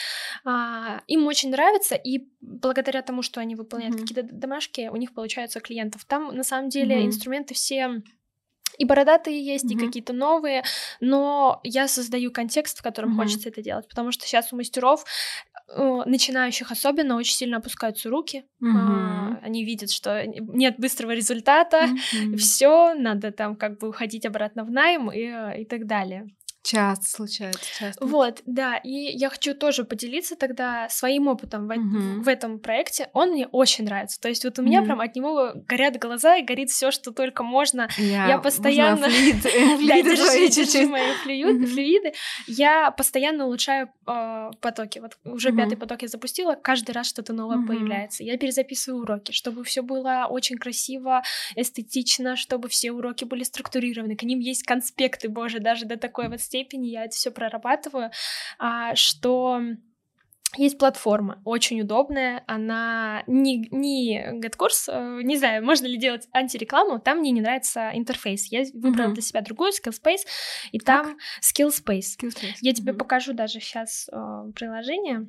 [0.44, 4.00] А, им очень нравится, и благодаря тому, что они выполняют mm-hmm.
[4.00, 6.04] какие-то домашки, у них получаются клиентов.
[6.04, 7.06] Там на самом деле mm-hmm.
[7.06, 8.02] инструменты все
[8.78, 9.82] и бородатые есть, mm-hmm.
[9.82, 10.62] и какие-то новые,
[11.00, 13.16] но я создаю контекст, в котором mm-hmm.
[13.16, 15.04] хочется это делать, потому что сейчас у мастеров
[15.68, 22.36] начинающих особенно очень сильно опускаются руки, а, они видят, что нет быстрого результата, mm-hmm.
[22.36, 26.28] все надо там как бы уходить обратно в найм и, и так далее.
[26.66, 28.04] Часто случается, часто.
[28.04, 32.22] Вот, да, и я хочу тоже поделиться тогда своим опытом в, uh-huh.
[32.22, 33.08] в этом проекте.
[33.12, 34.20] Он мне очень нравится.
[34.20, 34.86] То есть вот у меня uh-huh.
[34.86, 37.88] прям от него горят глаза и горит все, что только можно.
[37.96, 39.08] Я, я постоянно...
[39.08, 40.16] Флюиды
[40.48, 42.14] держи мои флюиды.
[42.48, 44.98] Я постоянно улучшаю а, потоки.
[44.98, 48.24] Вот уже пятый поток я запустила, каждый раз что-то новое появляется.
[48.24, 51.22] Я перезаписываю уроки, чтобы все было очень красиво,
[51.54, 54.16] эстетично, чтобы все уроки были структурированы.
[54.16, 58.10] К ним есть конспекты, боже, даже до такой вот степени степени я это все прорабатываю,
[58.58, 59.60] а, что
[60.56, 66.98] есть платформа, очень удобная, она не, не GetCourse, э, не знаю, можно ли делать антирекламу,
[66.98, 68.46] там мне не нравится интерфейс.
[68.50, 69.14] Я выбрала mm-hmm.
[69.14, 70.24] для себя другую, Skillspace,
[70.72, 71.04] и как?
[71.04, 72.16] там Skillspace.
[72.18, 72.54] Skillspace.
[72.62, 72.96] Я тебе mm-hmm.
[72.96, 74.16] покажу даже сейчас э,
[74.54, 75.26] приложение.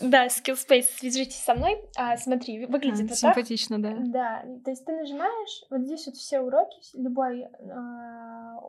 [0.00, 1.82] Да, Skillspace, свяжитесь со мной.
[1.96, 4.10] А, смотри, выглядит а, вот симпатично, так.
[4.10, 4.42] да.
[4.44, 7.48] Да, то есть ты нажимаешь, вот здесь вот все уроки, любой э,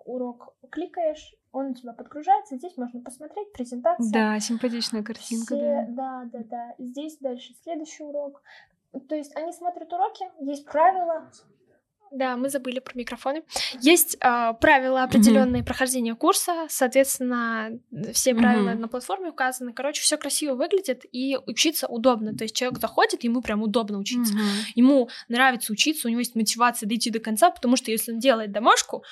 [0.05, 4.11] урок кликаешь, он у тебя подгружается, здесь можно посмотреть презентацию.
[4.11, 6.23] Да, симпатичная картинка, все, да.
[6.23, 6.75] Да, да, да.
[6.77, 8.41] Здесь дальше следующий урок.
[9.07, 11.29] То есть они смотрят уроки, есть правила,
[12.11, 13.43] Да, мы забыли про микрофоны.
[13.81, 15.65] Есть э, правила определенные mm-hmm.
[15.65, 17.79] прохождения курса, соответственно,
[18.13, 18.79] все правила mm-hmm.
[18.79, 19.73] на платформе указаны.
[19.73, 22.35] Короче, все красиво выглядит и учиться удобно.
[22.35, 24.33] То есть человек заходит, ему прям удобно учиться.
[24.33, 24.71] Mm-hmm.
[24.75, 28.51] Ему нравится учиться, у него есть мотивация дойти до конца, потому что если он делает
[28.51, 29.03] домашку,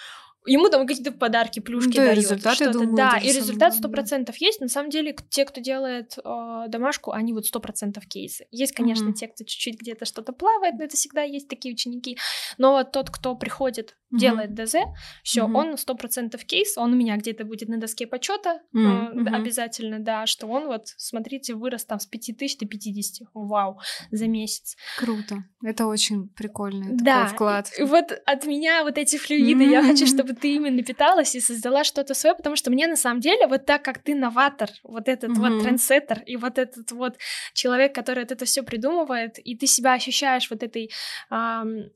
[0.47, 4.45] ему там какие-то подарки, плюшки да, дают, результаты, думаю, да, и результат сто процентов да.
[4.45, 4.61] есть.
[4.61, 8.47] На самом деле, те, кто делает э, домашку, они вот сто процентов кейсы.
[8.51, 9.13] Есть, конечно, mm-hmm.
[9.13, 12.17] те, кто чуть-чуть где-то что-то плавает, но это всегда есть такие ученики.
[12.57, 14.17] Но вот тот, кто приходит, mm-hmm.
[14.17, 14.75] делает ДЗ,
[15.23, 15.53] все, mm-hmm.
[15.53, 19.29] он сто процентов кейс, он у меня где-то будет на доске почета mm-hmm.
[19.29, 23.27] э, обязательно, да, что он вот, смотрите, вырос там с 5000 до 50.
[23.33, 23.79] Вау,
[24.11, 24.75] за месяц.
[24.97, 25.43] Круто.
[25.63, 27.23] Это очень прикольный да.
[27.23, 27.71] такой вклад.
[27.77, 29.71] И вот от меня вот эти флюиды, mm-hmm.
[29.71, 33.19] я хочу, чтобы ты именно питалась и создала что-то свое, потому что мне на самом
[33.19, 35.49] деле вот так как ты новатор, вот этот mm-hmm.
[35.49, 37.17] вот трендсеттер и вот этот вот
[37.53, 40.91] человек, который вот это все придумывает, и ты себя ощущаешь вот этой
[41.29, 41.91] эм,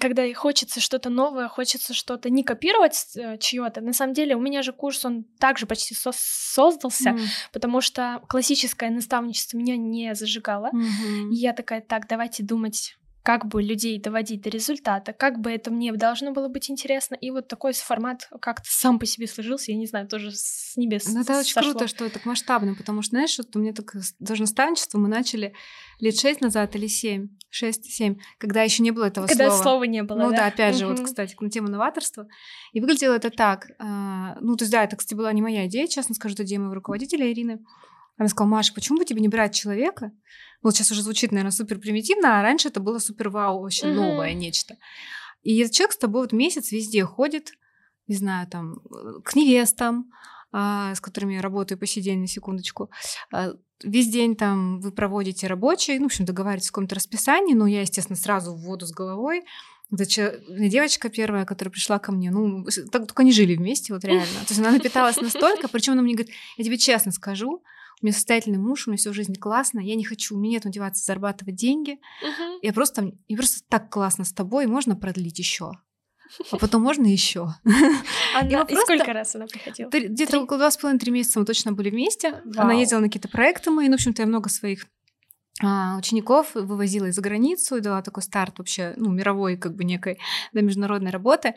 [0.00, 3.80] когда хочется что-то новое, хочется что-то не копировать э, чье-то.
[3.80, 7.20] На самом деле у меня же курс, он также почти со создался, mm.
[7.52, 10.70] потому что классическое наставничество меня не зажигало.
[10.72, 11.30] Mm-hmm.
[11.30, 15.70] И я такая, так, давайте думать как бы людей доводить до результата, как бы это
[15.70, 17.14] мне должно было быть интересно.
[17.14, 21.06] И вот такой формат как-то сам по себе сложился, я не знаю, тоже с небес
[21.08, 24.42] Ну, это очень круто, что это масштабно, потому что, знаешь, вот у меня так даже
[24.42, 25.54] наставничество мы начали
[26.00, 29.50] лет шесть назад или семь, шесть-семь, когда еще не было этого когда слова.
[29.50, 32.28] Когда слова не было, Ну да, да опять же, вот, кстати, на тему новаторства.
[32.72, 33.70] И выглядело это так.
[33.78, 36.58] Э, ну, то есть, да, это, кстати, была не моя идея, честно скажу, это идея
[36.58, 37.64] моего руководителя Ирины.
[38.18, 40.12] Она сказала, Маша, почему бы тебе не брать человека,
[40.64, 43.94] вот сейчас уже звучит, наверное, супер примитивно, а раньше это было супер вау, вообще mm-hmm.
[43.94, 44.76] новое нечто.
[45.42, 47.52] И этот человек с тобой вот месяц везде ходит,
[48.06, 48.80] не знаю, там,
[49.22, 50.10] к невестам,
[50.52, 52.90] а, с которыми я работаю по сей день, на секундочку.
[53.32, 57.66] А, весь день там вы проводите рабочий, ну, в общем, договариваетесь в каком-то расписании, но
[57.66, 59.42] я, естественно, сразу в воду с головой.
[59.92, 64.40] Это девочка первая, которая пришла ко мне, ну, так, только они жили вместе, вот реально.
[64.46, 67.62] То есть она напиталась настолько, причем она мне говорит, я тебе честно скажу,
[68.04, 70.66] у меня состоятельный муж, у меня всю жизнь классно, я не хочу, у меня нет
[70.66, 71.92] мотивации зарабатывать деньги.
[72.22, 72.58] Uh-huh.
[72.60, 75.72] Я просто, я просто так классно с тобой, можно продлить еще.
[76.50, 77.54] А потом можно еще.
[78.34, 79.88] Она, и, и сколько раз она приходила?
[79.88, 82.42] Где-то около два с половиной-три месяца мы точно были вместе.
[82.44, 82.64] Вау.
[82.64, 83.86] Она ездила на какие-то проекты мои.
[83.86, 84.86] Ну, в общем-то, я много своих а,
[85.60, 90.18] учеников вывозила из-за границу и дала такой старт вообще, ну, мировой, как бы некой,
[90.52, 91.54] да, международной работы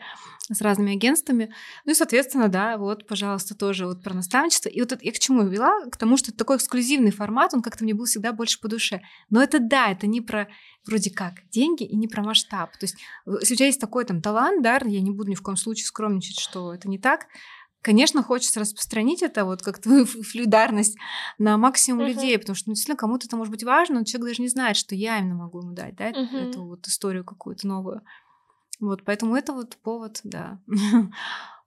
[0.50, 1.52] с разными агентствами.
[1.84, 4.68] Ну и, соответственно, да, вот, пожалуйста, тоже вот про наставничество.
[4.68, 5.84] И вот это, я к чему вела?
[5.90, 9.02] К тому, что это такой эксклюзивный формат, он как-то мне был всегда больше по душе.
[9.30, 10.48] Но это, да, это не про
[10.86, 12.72] вроде как деньги и не про масштаб.
[12.72, 15.42] То есть, если у тебя есть такой там талант, да, я не буду ни в
[15.42, 17.26] коем случае скромничать, что это не так,
[17.80, 20.96] Конечно, хочется распространить это, вот как твою флюидарность,
[21.38, 22.08] на максимум uh-huh.
[22.08, 24.76] людей, потому что ну, действительно кому-то это может быть важно, но человек даже не знает,
[24.76, 26.50] что я именно могу ему дать, да, uh-huh.
[26.50, 28.02] эту вот историю какую-то новую.
[28.80, 30.60] Вот, поэтому это вот повод, да.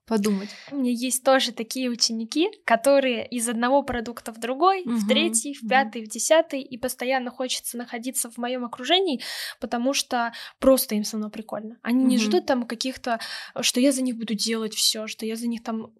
[0.06, 0.50] подумать.
[0.70, 5.54] У меня есть тоже такие ученики, которые из одного продукта в другой, угу, в третий,
[5.54, 6.08] в пятый, угу.
[6.08, 9.22] в десятый, и постоянно хочется находиться в моем окружении,
[9.60, 11.78] потому что просто им со мной прикольно.
[11.82, 12.10] Они угу.
[12.10, 13.20] не ждут там каких-то,
[13.60, 15.92] что я за них буду делать все, что я за них там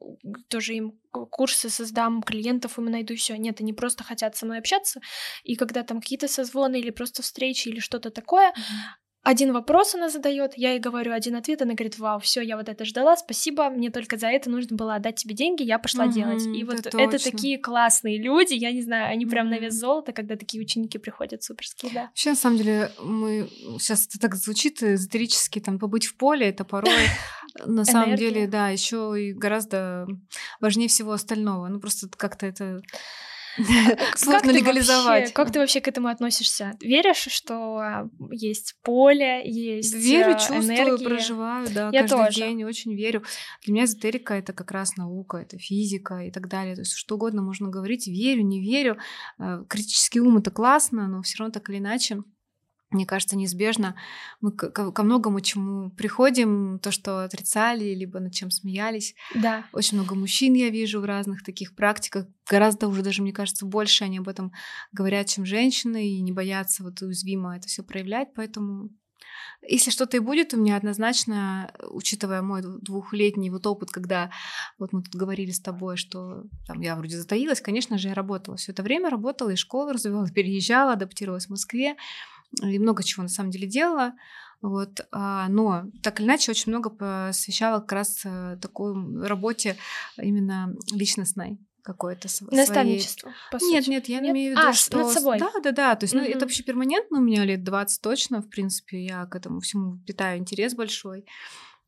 [0.48, 3.36] тоже им курсы создам, клиентов им найду, все.
[3.36, 5.00] Нет, они просто хотят со мной общаться.
[5.44, 10.08] И когда там какие-то созвоны или просто встречи или что-то такое, mm один вопрос она
[10.08, 13.70] задает, я ей говорю один ответ, она говорит, вау, все, я вот это ждала, спасибо,
[13.70, 16.44] мне только за это нужно было отдать тебе деньги, я пошла угу, делать.
[16.44, 20.12] И вот это, это такие классные люди, я не знаю, они прям на вес золота,
[20.12, 22.02] когда такие ученики приходят суперские, да.
[22.06, 26.64] Вообще, на самом деле, мы сейчас это так звучит эзотерически, там, побыть в поле, это
[26.64, 26.92] порой
[27.64, 30.08] на самом деле, да, еще и гораздо
[30.60, 31.68] важнее всего остального.
[31.68, 32.82] Ну, просто как-то это
[34.16, 35.32] Сложно легализовать.
[35.32, 36.76] Как ты вообще к этому относишься?
[36.80, 42.40] Веришь, что а, есть поле, есть Верю, а, чувствую, проживаю, да, Я каждый тоже.
[42.40, 43.22] день очень верю.
[43.64, 46.74] Для меня эзотерика— это как раз наука, это физика и так далее.
[46.74, 48.98] То есть что угодно можно говорить, верю, не верю.
[49.38, 52.22] Э, критический ум— это классно, но все равно так или иначе
[52.92, 53.94] мне кажется, неизбежно
[54.40, 59.14] мы ко, многому чему приходим, то, что отрицали, либо над чем смеялись.
[59.34, 59.66] Да.
[59.72, 62.26] Очень много мужчин я вижу в разных таких практиках.
[62.48, 64.52] Гораздо уже даже, мне кажется, больше они об этом
[64.92, 68.28] говорят, чем женщины, и не боятся вот уязвимо это все проявлять.
[68.34, 68.90] Поэтому
[69.62, 74.30] если что-то и будет у меня однозначно, учитывая мой двухлетний вот опыт, когда
[74.78, 78.56] вот мы тут говорили с тобой, что там я вроде затаилась, конечно же, я работала
[78.56, 81.96] все это время, работала и школу развивала, переезжала, адаптировалась в Москве
[82.60, 84.12] и много чего на самом деле делала.
[84.60, 88.94] Вот, а, но так или иначе очень много посвящала как раз э, такой
[89.26, 89.76] работе
[90.16, 91.58] именно личностной.
[91.82, 93.90] какое-то св- Наставничество, по Нет, сути.
[93.90, 94.30] нет, я Нет?
[94.30, 94.98] имею в виду, А, что...
[94.98, 95.40] над собой.
[95.40, 95.96] Да, да, да.
[95.96, 96.30] То есть, ну, Мгм.
[96.30, 100.38] это вообще перманентно у меня лет 20 точно, в принципе, я к этому всему питаю
[100.38, 101.26] интерес большой.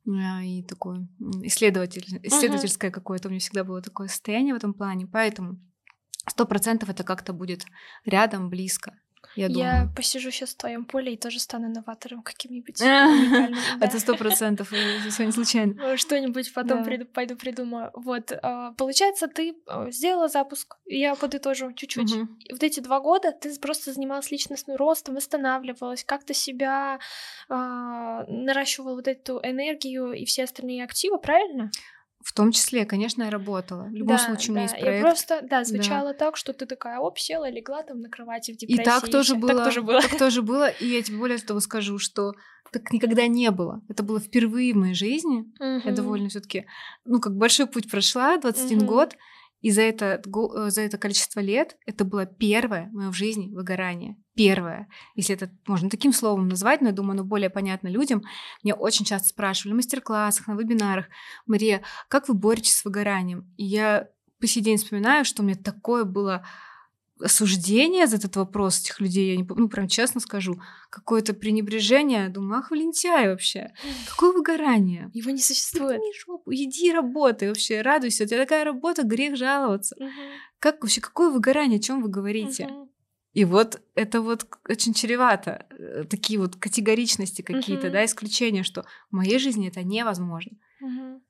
[0.09, 1.07] А, И такое
[1.45, 5.07] исследователь, исследовательское какое-то у меня всегда было такое состояние в этом плане.
[5.07, 5.61] Поэтому
[6.29, 7.65] сто процентов это как-то будет
[8.05, 8.95] рядом, близко,
[9.37, 9.95] я Я думаю.
[9.95, 12.81] посижу сейчас в твоем поле и тоже стану новатором каким-нибудь.
[13.81, 14.69] Это сто процентов,
[15.09, 15.75] все не случайно.
[15.85, 17.91] Э, Что-нибудь потом пойду придумаю.
[17.95, 20.77] Вот, а, получается, ты а, сделала запуск.
[20.87, 22.15] Я подытожу чуть-чуть.
[22.51, 26.99] Вот эти два года ты просто занималась личностным ростом, восстанавливалась, как-то себя
[27.49, 31.71] а, наращивала вот эту энергию и все остальные активы, правильно?
[32.25, 33.83] В том числе, конечно, я работала.
[33.85, 35.03] В любом случае, у меня есть Я проект.
[35.03, 38.81] просто, да, звучало так, что ты такая, оп, села, легла там на кровати в депрессии.
[38.81, 39.57] И так тоже было.
[39.57, 40.01] Так тоже было.
[40.01, 40.69] Так тоже было.
[40.69, 42.33] И я тебе более того скажу, что
[42.73, 43.83] так никогда не было.
[43.91, 45.45] Это было впервые в моей жизни.
[45.61, 45.95] Я Мгм.
[45.95, 46.67] довольно все таки
[47.05, 48.87] ну, как большой путь прошла, 21 Мгм.
[48.87, 49.17] год.
[49.65, 54.19] И за это, э, за это количество лет это было первое мое в жизни выгорание.
[54.35, 54.89] Первое.
[55.15, 58.23] Если это можно таким словом назвать, но я думаю, оно более понятно людям.
[58.63, 61.07] Меня очень часто спрашивали на мастер-классах, на вебинарах.
[61.47, 63.51] Мария, как вы боретесь с выгоранием?
[63.57, 66.45] И я по сей день вспоминаю, что у меня такое было
[67.21, 70.61] осуждение за этот вопрос этих людей, я не, ну, прям честно скажу,
[70.91, 73.73] какое-то пренебрежение, думаю, ах, лентяй вообще,
[74.09, 75.93] какое выгорание, Его не существует.
[76.01, 78.25] Заткни жопу, иди работай вообще, радуйся.
[78.25, 79.97] У тебя такая работа, грех жаловаться.
[79.99, 80.13] Мгм.
[80.59, 82.67] Как вообще, какое выгорание, о чем вы говорите?
[82.67, 82.91] Мгм.
[83.33, 85.67] И вот это вот очень чревато.
[85.71, 87.93] э, Такие вот категоричности какие-то, Мгм.
[87.93, 90.57] да, исключения, что в моей жизни это невозможно.
[90.81, 91.21] Мгм.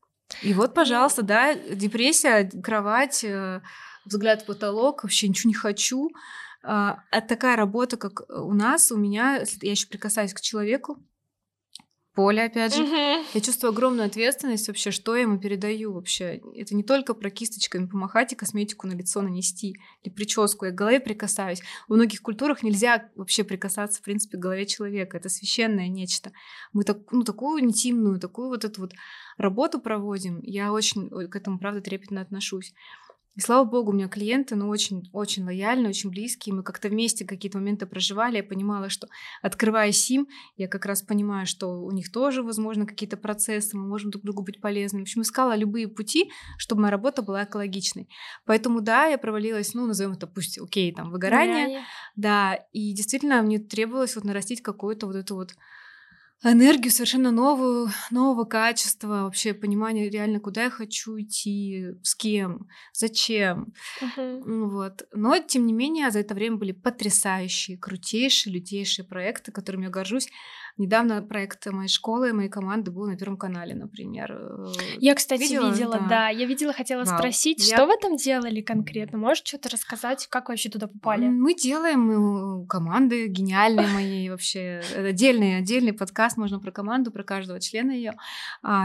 [0.42, 3.62] И вот, пожалуйста, да, депрессия, кровать, э,
[4.04, 6.10] взгляд в потолок, вообще ничего не хочу.
[6.62, 10.98] А а такая работа, как у нас, у меня, я еще прикасаюсь к человеку,
[12.14, 16.40] Поле, опять же, я чувствую огромную ответственность вообще, что я ему передаю вообще.
[16.54, 20.76] Это не только про кисточками помахать и косметику на лицо нанести, или прическу, я к
[20.76, 21.60] голове прикасаюсь.
[21.88, 25.16] В многих культурах нельзя вообще прикасаться, в принципе, к голове человека.
[25.16, 26.30] Это священное нечто.
[26.72, 28.92] Мы так, ну, такую интимную, такую вот эту вот
[29.36, 30.38] работу проводим.
[30.42, 32.74] Я очень к этому, правда, трепетно отношусь.
[33.36, 36.54] И слава богу, у меня клиенты, ну, очень, очень лояльные, очень близкие.
[36.54, 38.36] Мы как-то вместе какие-то моменты проживали.
[38.36, 39.08] Я понимала, что
[39.42, 44.12] открывая СИМ, я как раз понимаю, что у них тоже, возможно, какие-то процессы, мы можем
[44.12, 45.02] друг другу быть полезными.
[45.02, 48.08] В общем, искала любые пути, чтобы моя работа была экологичной.
[48.44, 51.66] Поэтому, да, я провалилась, ну, назовем это, пусть, окей, там, выгорание.
[51.66, 51.84] Выгорание.
[52.14, 55.54] Да, и действительно мне требовалось вот нарастить какую-то вот эту вот
[56.52, 63.72] энергию совершенно новую, нового качества, вообще понимание реально, куда я хочу идти, с кем, зачем.
[64.16, 65.02] Ну Вот.
[65.12, 70.28] Но, тем не менее, за это время были потрясающие, крутейшие, лютейшие проекты, которыми я горжусь.
[70.76, 74.36] Недавно проект моей школы, моей команды был на Первом канале, например.
[74.98, 75.70] Я, кстати, Видела?
[75.70, 76.06] видела, Да.
[76.08, 76.28] да.
[76.30, 77.16] Я видела, хотела Вау.
[77.16, 79.16] спросить, Я- что вы там делали конкретно?
[79.18, 81.28] Можешь что-то рассказать, как вы вообще туда попали?
[81.28, 84.82] Мы делаем э, команды гениальные мои вообще.
[84.96, 88.14] Отдельный, отдельный подкаст можно про команду, про каждого члена ее.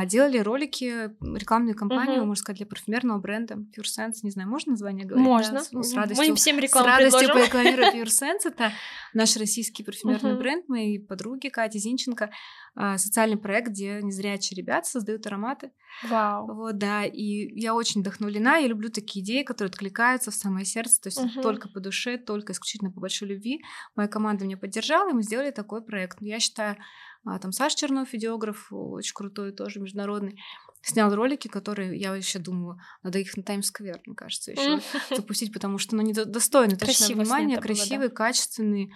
[0.06, 2.28] делали ролики, рекламные кампании, Мгм.
[2.28, 4.14] можно сказать, для парфюмерного бренда Pure Sense.
[4.24, 5.26] Не знаю, можно название говорить?
[5.26, 5.60] Да, Можно.
[5.64, 6.26] с- ну, с Мы радостью.
[6.28, 7.52] им всем С рекламу радостью предложим.
[7.52, 8.40] порекламирую Pure Sense.
[8.46, 8.72] Это
[9.14, 10.40] наш российский парфюмерный Мгм.
[10.40, 12.30] бренд моей подруги Кати Зинченко.
[12.76, 15.72] А, Социальный проект, где незрячие ребята создают ароматы.
[16.08, 16.54] Вау.
[16.54, 21.02] Вот, да, и я очень вдохновлена, я люблю такие идеи, которые откликаются в самое сердце,
[21.02, 21.42] то есть Мгм.
[21.42, 23.62] только по душе, только исключительно по большой любви.
[23.96, 26.18] Моя команда меня поддержала, и мы сделали такой проект.
[26.22, 26.78] Я считаю,
[27.26, 30.40] а, там Саша Чернов, видеограф, очень крутой тоже, международный,
[30.82, 34.80] снял ролики, которые, я еще думаю, надо их на Таймс-сквер, мне кажется, еще
[35.16, 38.90] запустить, потому что, ну, они до- достойны точно внимания, красивые, качественные,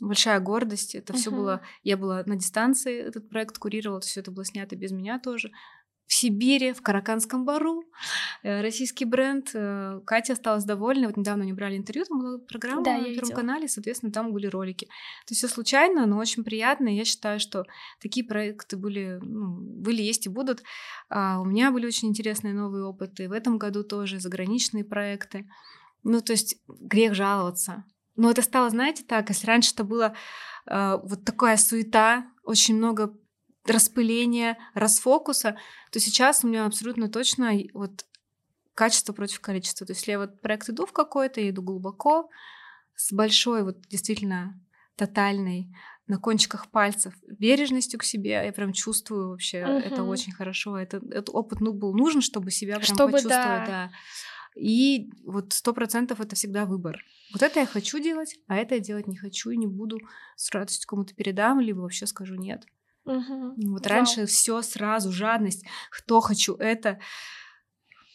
[0.00, 0.94] большая гордость.
[0.94, 4.92] Это все было, я была на дистанции, этот проект курировала, все это было снято без
[4.92, 5.50] меня тоже.
[6.06, 7.82] В Сибири, в Караканском бару,
[8.44, 9.50] э, российский бренд.
[9.54, 11.08] э, Катя осталась довольна.
[11.08, 13.36] Вот недавно они брали интервью, там была программа Да, на Первом видела.
[13.36, 14.86] канале, соответственно, там были ролики.
[14.86, 16.88] То есть все случайно, но очень приятно.
[16.88, 17.64] И Я считаю, что
[18.00, 20.62] такие проекты были, ну, были, есть и будут.
[21.08, 23.28] А у меня были очень интересные новые опыты.
[23.28, 25.48] В этом году тоже заграничные проекты.
[26.04, 27.84] Ну, то есть грех жаловаться.
[28.14, 30.14] Но это стало, знаете, так, если раньше это было
[30.70, 33.12] э, вот такая суета, очень много
[33.70, 35.56] распыления, расфокуса,
[35.90, 38.06] то сейчас у меня абсолютно точно вот
[38.74, 39.86] качество против количества.
[39.86, 42.28] То есть если я вот проект иду в какой-то, я иду глубоко,
[42.94, 44.60] с большой вот действительно
[44.96, 45.74] тотальной
[46.06, 50.10] на кончиках пальцев бережностью к себе, я прям чувствую вообще, это Мгм.
[50.10, 50.78] очень хорошо.
[50.78, 53.66] Это, этот опыт ну, был нужен, чтобы себя прям Чтобы, почувствовать.
[53.66, 53.66] да.
[53.66, 53.90] да.
[54.56, 57.04] И вот сто процентов это всегда выбор.
[57.32, 59.98] Вот это я хочу делать, а это я делать не хочу и не буду.
[60.36, 62.64] С радостью кому-то передам, либо вообще скажу нет.
[63.06, 63.54] Мгм.
[63.70, 63.96] Вот Вау.
[63.96, 66.98] раньше все сразу, жадность, кто хочу это.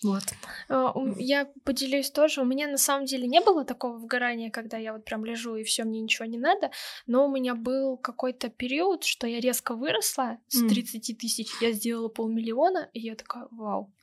[0.04, 0.24] Вот.
[0.68, 2.42] А, я поделюсь тоже.
[2.42, 5.64] У меня на самом деле не было такого выгорания, когда я вот прям лежу и
[5.64, 6.72] все, мне ничего не надо.
[7.08, 12.10] Но у меня был какой-то период, что я резко выросла с 30 тысяч, я сделала
[12.10, 13.94] полмиллиона, и я такая, вау,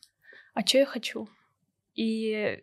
[0.55, 1.29] а что я хочу?
[1.95, 2.63] И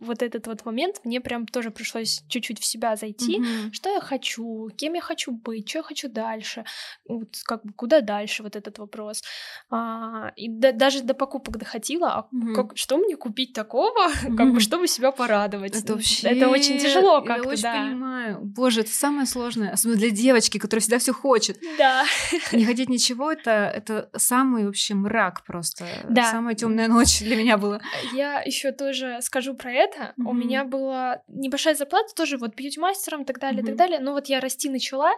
[0.00, 3.72] вот этот вот момент мне прям тоже пришлось чуть-чуть в себя зайти, mm-hmm.
[3.72, 6.64] что я хочу, кем я хочу быть, что я хочу дальше,
[7.08, 9.22] вот как бы куда дальше вот этот вопрос.
[9.70, 12.54] А, и да, даже до покупок доходила, а mm-hmm.
[12.54, 14.36] как, что мне купить такого, mm-hmm.
[14.36, 15.76] как бы чтобы себя порадовать.
[15.76, 17.74] Это вообще это очень тяжело как-то, я очень да.
[17.74, 18.40] понимаю.
[18.42, 21.58] Боже, это самое сложное, особенно для девочки, которая всегда все хочет.
[21.78, 22.04] Да.
[22.52, 26.30] Не хотеть ничего, это это самый вообще мрак просто, да.
[26.30, 27.80] самая темная ночь для меня была.
[28.12, 30.14] Я еще тоже скажу про это.
[30.18, 30.28] Mm-hmm.
[30.28, 33.66] У меня была небольшая зарплата тоже вот бьюти-мастером и так далее, mm-hmm.
[33.66, 34.00] так далее.
[34.00, 35.12] Но вот я расти начала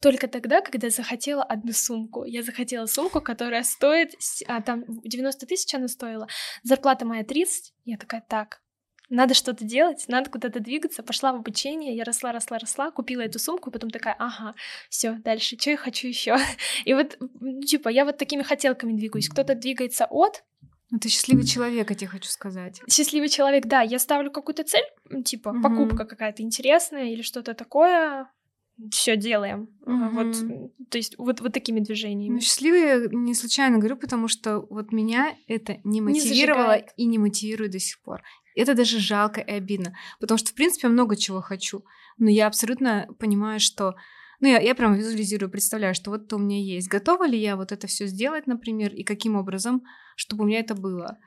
[0.00, 2.24] только тогда, когда захотела одну сумку.
[2.24, 4.14] Я захотела сумку, которая стоит,
[4.46, 6.26] а, там 90 тысяч она стоила.
[6.62, 7.72] Зарплата моя 30.
[7.84, 8.62] Я такая, так,
[9.12, 11.02] надо что-то делать, надо куда-то двигаться.
[11.02, 14.54] Пошла в обучение, я росла, росла, росла, купила эту сумку, потом такая, ага,
[14.88, 16.36] все, дальше, что я хочу еще?
[16.86, 17.18] И вот,
[17.66, 19.28] типа, я вот такими хотелками двигаюсь.
[19.28, 20.42] Кто-то двигается от
[20.92, 22.82] ну, ты счастливый человек, я тебе хочу сказать.
[22.86, 23.80] Счастливый человек, да.
[23.80, 24.84] Я ставлю какую-то цель,
[25.24, 25.62] типа угу.
[25.62, 28.30] покупка какая-то интересная или что-то такое.
[28.90, 29.70] Все делаем.
[29.86, 30.08] Угу.
[30.10, 30.36] Вот,
[30.90, 32.34] то есть вот, вот такими движениями.
[32.34, 37.18] Ну, счастливый не случайно говорю, потому что вот меня это не мотивировало не и не
[37.18, 38.22] мотивирует до сих пор.
[38.54, 41.86] Это даже жалко и обидно, потому что, в принципе, я много чего хочу,
[42.18, 43.94] но я абсолютно понимаю, что
[44.42, 46.88] ну, я, я прям визуализирую, представляю, что вот это у меня есть.
[46.88, 49.84] Готова ли я вот это все сделать, например, и каким образом,
[50.16, 51.18] чтобы у меня это было?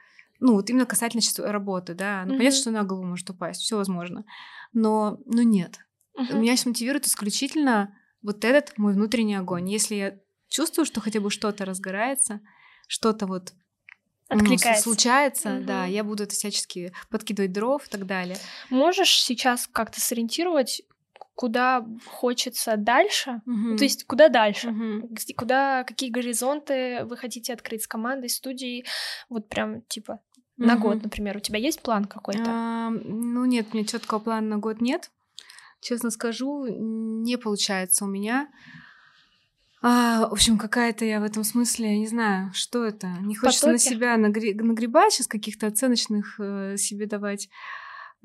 [0.41, 2.25] Ну, вот именно касательно сейчас работы, да.
[2.25, 2.37] Ну, mm-hmm.
[2.37, 4.25] понятно, что на голову может упасть, все возможно.
[4.73, 5.79] Но, но нет.
[6.19, 6.37] Mm-hmm.
[6.37, 9.69] Меня сейчас мотивирует исключительно вот этот мой внутренний огонь.
[9.69, 12.41] Если я чувствую, что хотя бы что-то разгорается,
[12.89, 13.53] что-то вот
[14.29, 15.65] ну, случается, угу.
[15.65, 18.37] да, я буду это всячески подкидывать дров и так далее.
[18.69, 20.81] Можешь сейчас как-то сориентировать,
[21.35, 23.77] куда хочется дальше, mm-hmm.
[23.77, 25.33] то есть куда дальше, mm-hmm.
[25.35, 28.85] куда, какие горизонты вы хотите открыть с командой, студией,
[29.29, 30.19] вот прям типа
[30.57, 32.43] на год, например, у тебя есть план какой-то?
[32.47, 35.11] А, ну нет, у меня четкого плана на год нет.
[35.81, 38.49] Честно скажу, не получается у меня.
[39.81, 43.07] А, в общем, какая-то я в этом смысле, я не знаю, что это.
[43.21, 43.83] Не хочется Потоки.
[43.83, 47.49] на себя нагре- нагребать сейчас каких-то оценочных э, себе давать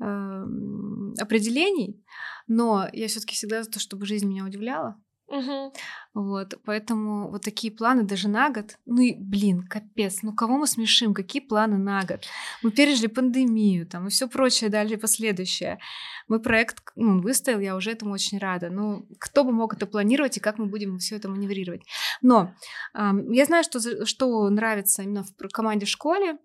[0.01, 2.03] определений,
[2.47, 4.97] но я все-таки всегда за то, чтобы жизнь меня удивляла.
[5.31, 5.73] Угу.
[6.13, 8.77] Вот, поэтому вот такие планы даже на год.
[8.85, 11.13] Ну и, блин, капец, ну кого мы смешим?
[11.13, 12.25] Какие планы на год?
[12.61, 15.79] Мы пережили пандемию там и все прочее дальше последующее.
[16.27, 18.69] Мой проект ну, выстоял, я уже этому очень рада.
[18.69, 21.83] Ну, кто бы мог это планировать и как мы будем все это маневрировать?
[22.21, 22.53] Но
[22.93, 26.39] э, я знаю, что, что нравится именно в команде в школе.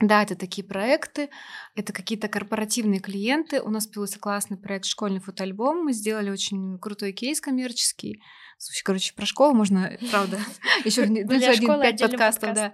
[0.00, 1.28] Да, это такие проекты,
[1.76, 3.60] это какие-то корпоративные клиенты.
[3.60, 5.84] У нас появился классный проект «Школьный фотоальбом».
[5.84, 8.22] Мы сделали очень крутой кейс коммерческий.
[8.58, 10.38] Слушай, короче, про школу можно, правда,
[10.84, 11.28] еще один
[11.80, 12.72] пять подкастов, да.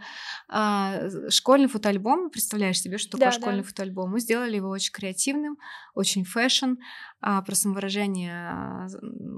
[0.48, 4.12] А, школьный фотоальбом, представляешь себе, что такое школьный фотоальбом?
[4.12, 5.58] Мы сделали его очень креативным,
[5.94, 6.74] очень fashion,
[7.20, 8.86] а, про самовыражение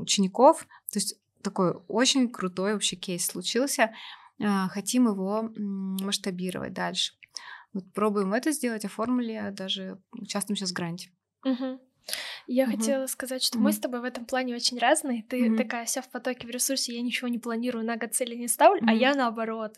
[0.01, 0.67] учеников.
[0.93, 3.93] То есть такой очень крутой вообще кейс случился.
[4.43, 7.13] А, хотим его масштабировать дальше.
[7.73, 11.11] Вот пробуем это сделать, оформили, а даже участвуем сейчас в гранте.
[11.45, 11.81] Угу.
[12.47, 12.73] Я угу.
[12.73, 13.65] хотела сказать, что угу.
[13.65, 15.23] мы с тобой в этом плане очень разные.
[15.23, 15.57] Ты угу.
[15.57, 18.81] такая вся в потоке, в ресурсе, я ничего не планирую, на год цели не ставлю,
[18.81, 18.91] угу.
[18.91, 19.77] а я наоборот.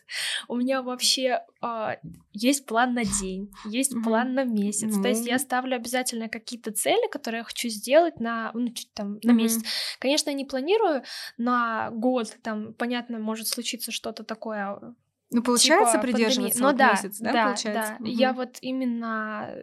[0.49, 1.89] У меня вообще э,
[2.33, 4.05] есть план на день, есть угу.
[4.05, 4.95] план на месяц.
[4.95, 5.03] Угу.
[5.03, 9.19] То есть я ставлю обязательно какие-то цели, которые я хочу сделать на, ну, чуть там,
[9.23, 9.43] на угу.
[9.43, 9.63] месяц.
[9.99, 11.03] Конечно, я не планирую
[11.37, 14.95] на год, там, понятно, может случиться что-то такое
[15.33, 17.97] ну, получается типа, придерживаться ну, вот да, месяц, да, да получается?
[17.99, 18.07] Да, угу.
[18.07, 19.55] я вот именно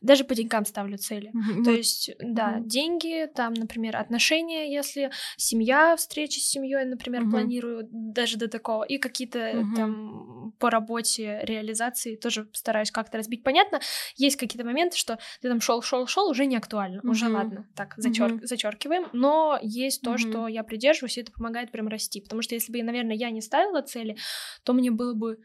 [0.00, 1.30] даже по деньгам ставлю цели.
[1.34, 1.64] Угу.
[1.64, 2.68] То есть, да, угу.
[2.68, 7.32] деньги, там, например, отношения, если семья, встречи с семьей, например, угу.
[7.32, 9.76] планирую даже до такого, и какие-то угу.
[9.76, 13.42] там по работе реализации тоже стараюсь как-то разбить.
[13.42, 13.80] Понятно,
[14.16, 17.10] есть какие-то моменты, что ты там шел, шел, шел, уже не актуально, угу.
[17.10, 18.32] уже ладно, так зачер...
[18.32, 18.46] угу.
[18.46, 20.18] зачеркиваем, но есть то, угу.
[20.18, 23.40] что я придерживаюсь, и это помогает прям расти, потому что если бы, наверное, я не
[23.40, 24.16] ставила цели,
[24.64, 25.38] то мне было бы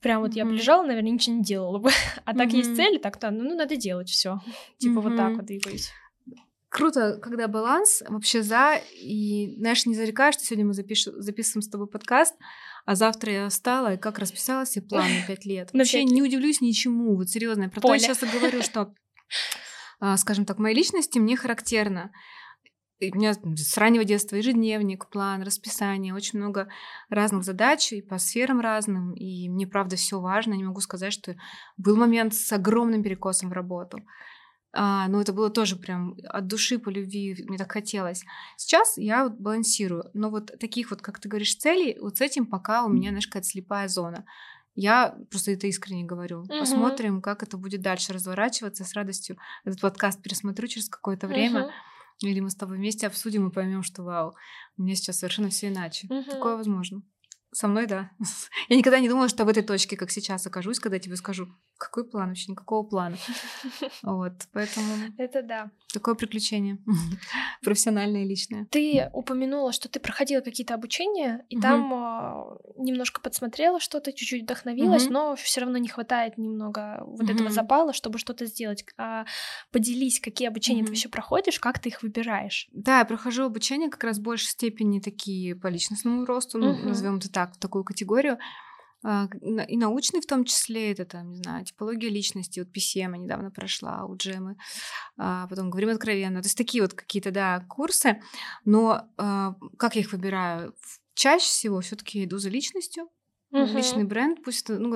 [0.00, 0.36] прям вот mm-hmm.
[0.36, 1.90] я бы лежала, наверное, ничего не делала бы.
[2.24, 2.56] А так mm-hmm.
[2.56, 4.40] есть цели, так-то, ну, ну, надо делать все.
[4.78, 5.02] Типа mm-hmm.
[5.02, 5.90] вот так вот двигаюсь.
[6.68, 11.04] Круто, когда баланс вообще за, и, знаешь, не зарекаешь, что сегодня мы запиш...
[11.04, 12.34] записываем с тобой подкаст,
[12.84, 15.70] а завтра я встала и как расписала себе план на пять лет.
[15.72, 17.68] Вообще не удивлюсь ничему, вот серьезно.
[17.68, 18.94] Про то я часто говорю, что,
[20.00, 22.12] а, скажем так, моей личности мне характерно
[22.98, 26.68] и у меня с раннего детства ежедневник, план, расписание, очень много
[27.10, 29.12] разных задач и по сферам разным.
[29.12, 30.54] И мне, правда, все важно.
[30.54, 31.36] Не могу сказать, что
[31.76, 33.98] был момент с огромным перекосом в работу.
[34.72, 38.24] А, но это было тоже прям от души, по любви, мне так хотелось.
[38.56, 40.10] Сейчас я вот балансирую.
[40.14, 43.26] Но вот таких вот, как ты говоришь, целей, вот с этим пока у меня, знаешь,
[43.26, 44.24] какая-то слепая зона.
[44.74, 46.40] Я просто это искренне говорю.
[46.40, 46.58] Угу.
[46.58, 48.84] Посмотрим, как это будет дальше разворачиваться.
[48.84, 51.64] С радостью этот подкаст пересмотрю через какое-то время.
[51.64, 51.72] Угу
[52.22, 54.34] или мы с тобой вместе обсудим и поймем, что вау,
[54.76, 56.06] у меня сейчас совершенно все иначе.
[56.08, 56.30] Угу.
[56.30, 57.02] Такое возможно.
[57.56, 58.10] Со мной, да.
[58.68, 61.48] Я никогда не думала, что в этой точке, как сейчас, окажусь, когда тебе скажу,
[61.78, 63.16] какой план вообще, никакого плана.
[64.02, 64.86] Вот, поэтому...
[65.16, 65.70] Это да.
[65.92, 66.78] Такое приключение.
[67.62, 68.66] Профессиональное и личное.
[68.70, 75.08] Ты упомянула, что ты проходила какие-то обучения, и там а, немножко подсмотрела что-то, чуть-чуть вдохновилась,
[75.08, 78.84] но все равно не хватает немного вот этого запала, чтобы что-то сделать.
[78.98, 79.24] А,
[79.72, 82.68] поделись, какие обучения ты вообще проходишь, как ты их выбираешь?
[82.72, 87.16] Да, я прохожу обучение как раз в большей степени такие по личностному росту, ну, назовем
[87.16, 88.38] это так, в такую категорию.
[89.04, 93.16] А, и научный в том числе, это там, не знаю, типология личности, вот PCM я
[93.16, 94.56] недавно прошла у Джемы,
[95.16, 96.42] а потом говорим откровенно.
[96.42, 98.20] То есть такие вот какие-то, да, курсы,
[98.64, 100.74] но а, как я их выбираю?
[101.14, 103.08] Чаще всего все таки иду за личностью,
[103.54, 103.74] uh-huh.
[103.74, 104.90] личный бренд, пусть это, ну,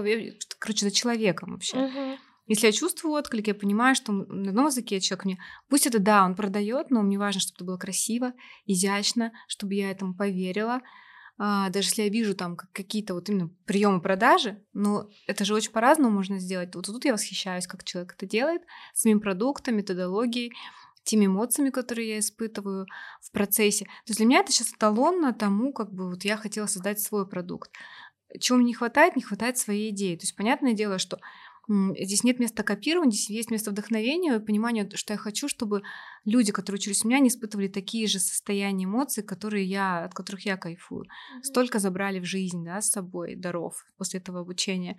[0.59, 1.77] короче, за человеком вообще.
[1.77, 2.19] Uh-huh.
[2.47, 5.39] Если я чувствую отклик, я понимаю, что на одном языке человек мне...
[5.69, 8.33] Пусть это, да, он продает, но мне важно, чтобы это было красиво,
[8.67, 10.81] изящно, чтобы я этому поверила,
[11.41, 16.11] даже если я вижу там какие-то вот именно приемы продажи, но это же очень по-разному
[16.11, 16.75] можно сделать.
[16.75, 18.63] Вот тут я восхищаюсь, как человек это делает,
[18.93, 20.53] своим продуктом, методологией,
[21.03, 22.87] теми эмоциями, которые я испытываю
[23.23, 23.87] в процессе.
[23.87, 27.27] То есть для меня это сейчас эталонно тому, как бы вот я хотела создать свой
[27.27, 27.71] продукт.
[28.39, 29.17] Чего мне не хватает?
[29.17, 30.17] Не хватает своей идеи.
[30.17, 31.19] То есть понятное дело, что
[31.97, 35.83] Здесь нет места копирования, здесь есть место вдохновения и понимания, что я хочу, чтобы
[36.25, 40.45] люди, которые учились у меня, не испытывали такие же состояния эмоций, которые я, от которых
[40.47, 41.05] я кайфую.
[41.05, 41.43] Mm-hmm.
[41.45, 44.97] Столько забрали в жизнь да, с собой даров после этого обучения,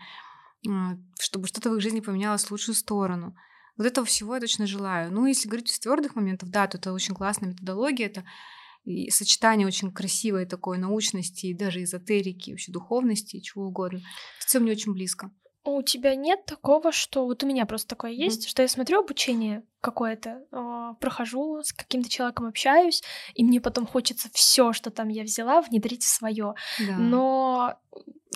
[0.65, 3.36] а, чтобы что-то в их жизни поменялось в лучшую сторону.
[3.76, 5.11] Вот этого всего я точно желаю.
[5.11, 8.24] Ну, если говорить из твердых моментов, да, то это очень классная методология, это
[8.86, 13.99] и сочетание очень красивой такой научности и даже эзотерики, вообще духовности и чего угодно.
[14.39, 15.32] Все мне очень близко.
[15.64, 18.49] У тебя нет такого, что вот у меня просто такое есть, mm.
[18.49, 23.03] что я смотрю обучение какое-то, э, прохожу с каким-то человеком общаюсь,
[23.36, 26.55] и мне потом хочется все, что там я взяла, внедрить в свое.
[26.80, 26.97] Да.
[26.97, 27.80] Но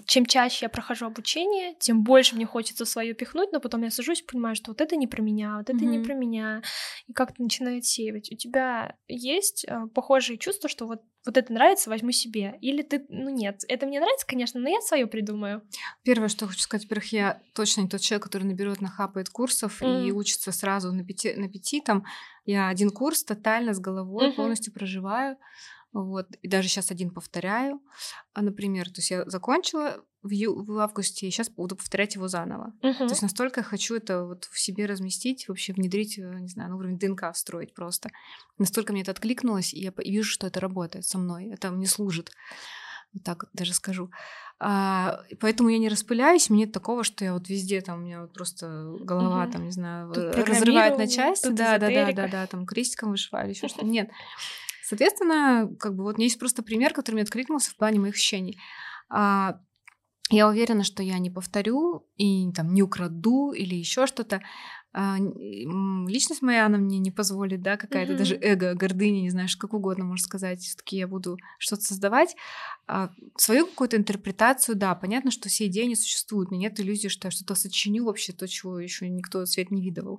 [0.05, 4.21] чем чаще я прохожу обучение, тем больше мне хочется свое пихнуть, но потом я сажусь
[4.21, 5.87] и понимаю, что вот это не про меня, вот это mm-hmm.
[5.87, 6.61] не про меня,
[7.07, 8.31] и как-то начинает сеять.
[8.31, 12.57] У тебя есть э, похожие чувства, что вот вот это нравится, возьму себе.
[12.61, 15.63] Или ты, ну нет, это мне нравится, конечно, но я свое придумаю.
[16.03, 20.07] Первое, что хочу сказать, во-первых, я точно не тот человек, который наберет, нахапает курсов mm.
[20.07, 22.05] и учится сразу на пяти, на пяти там.
[22.45, 24.35] Я один курс тотально с головой mm-hmm.
[24.35, 25.37] полностью проживаю.
[25.95, 26.27] Вот.
[26.41, 27.81] И даже сейчас один повторяю.
[28.33, 32.27] А, например, то есть я закончила в, ю- в августе, и сейчас буду повторять его
[32.27, 32.73] заново.
[32.81, 32.97] Uh-huh.
[32.97, 36.71] То есть настолько я хочу это вот в себе разместить, вообще внедрить, э, не знаю,
[36.71, 38.09] на уровень ДНК встроить просто.
[38.57, 42.31] Настолько мне это откликнулось, и я вижу, что это работает со мной, это мне служит.
[43.13, 44.11] Вот так даже скажу.
[44.59, 48.21] А, поэтому я не распыляюсь, мне нет такого, что я вот везде там у меня
[48.21, 49.51] вот просто голова угу.
[49.53, 53.53] там не знаю разрывает на части, да, да, да, да, да, там крестиком вышиваю или
[53.53, 53.85] еще что-то.
[53.85, 54.09] Нет,
[54.88, 58.59] Соответственно, как бы вот есть просто пример, который мне откликнулся в плане моих ощущений.
[59.09, 59.59] А,
[60.29, 64.41] я уверена, что я не повторю и там не украду или еще что-то.
[64.97, 68.17] А, личность моя, она мне не позволит, да, какая-то mm-hmm.
[68.17, 72.33] даже эго, гордыня, не знаю, как угодно можно сказать, все-таки я буду что-то создавать.
[72.87, 77.27] А, свою какую-то интерпретацию, да, понятно, что все идеи не существуют, меня нет иллюзии, что
[77.27, 80.17] я что-то сочиню вообще, то, чего еще никто свет не видывал.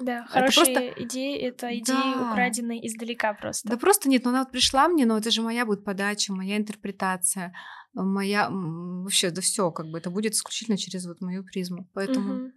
[0.00, 1.02] Да, хорошие это просто...
[1.04, 2.30] идеи— это идеи, да.
[2.30, 3.68] украденные издалека просто.
[3.68, 6.58] Да просто нет, но она вот пришла мне, но это же моя будет подача, моя
[6.58, 7.52] интерпретация,
[7.92, 8.48] моя...
[8.50, 11.88] Вообще, да все, как бы это будет исключительно через вот мою призму.
[11.92, 12.34] Поэтому...
[12.34, 12.52] Угу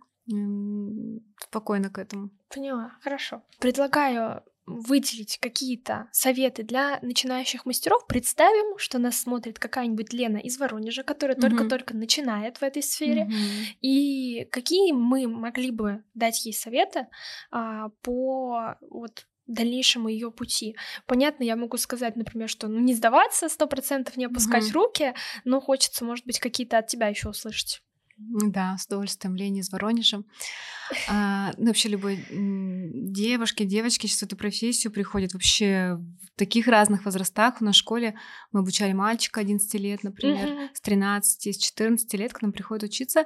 [1.39, 2.29] спокойно к этому.
[2.49, 3.43] Поняла, хорошо.
[3.59, 8.05] Предлагаю выделить какие-то советы для начинающих мастеров.
[8.07, 11.41] Представим, что нас смотрит какая-нибудь Лена из Воронежа, которая mm-hmm.
[11.41, 13.29] только-только начинает в этой сфере.
[13.29, 13.77] Mm-hmm.
[13.81, 17.07] И какие мы могли бы дать ей советы
[17.51, 20.75] а, по вот дальнейшему ее пути.
[21.05, 24.73] Понятно, я могу сказать, например, что ну не сдаваться сто процентов, не опускать mm-hmm.
[24.73, 25.13] руки,
[25.43, 27.83] но хочется, может быть, какие-то от тебя еще услышать.
[28.17, 29.35] Да, с удовольствием.
[29.35, 30.23] Лени из Воронежа.
[31.09, 37.05] А, ну, вообще любой девушки, девочки сейчас в эту профессию приходят вообще в таких разных
[37.05, 37.61] возрастах.
[37.61, 38.15] У нас в школе
[38.51, 40.69] мы обучали мальчика 11 лет, например, mm-hmm.
[40.73, 43.25] с 13, с 14 лет к нам приходят учиться.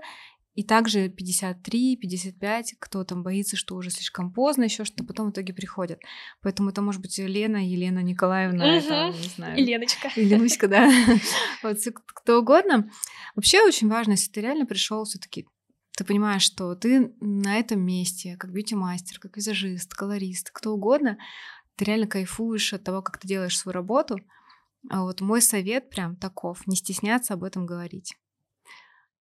[0.60, 5.32] И также 53, 55, кто там боится, что уже слишком поздно, еще что-то, потом в
[5.32, 6.02] итоге приходят.
[6.42, 8.86] Поэтому это может быть Лена, Елена Николаевна, Мгм.
[8.90, 9.58] там, не знаю.
[9.58, 10.10] И Леночка.
[10.18, 10.92] Или Луська, да.
[11.64, 12.92] Вот кто угодно.
[13.38, 15.46] Вообще очень важно, если ты реально пришел все-таки
[15.96, 21.18] ты понимаешь, что ты на этом месте, как бьюти-мастер, как визажист, колорист, кто угодно,
[21.78, 24.20] ты реально кайфуешь от того, как ты делаешь свою работу.
[24.90, 28.18] А вот мой совет прям таков, не стесняться об этом говорить.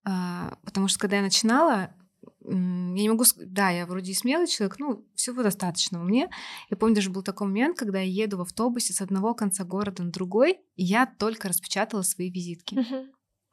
[0.09, 1.93] А, потому что когда я начинала,
[2.41, 6.31] я не могу сказать, да, я вроде и смелый человек, ну, всего достаточно мне.
[6.71, 10.03] Я помню, даже был такой момент, когда я еду в автобусе с одного конца города
[10.03, 12.77] на другой, и я только распечатала свои визитки,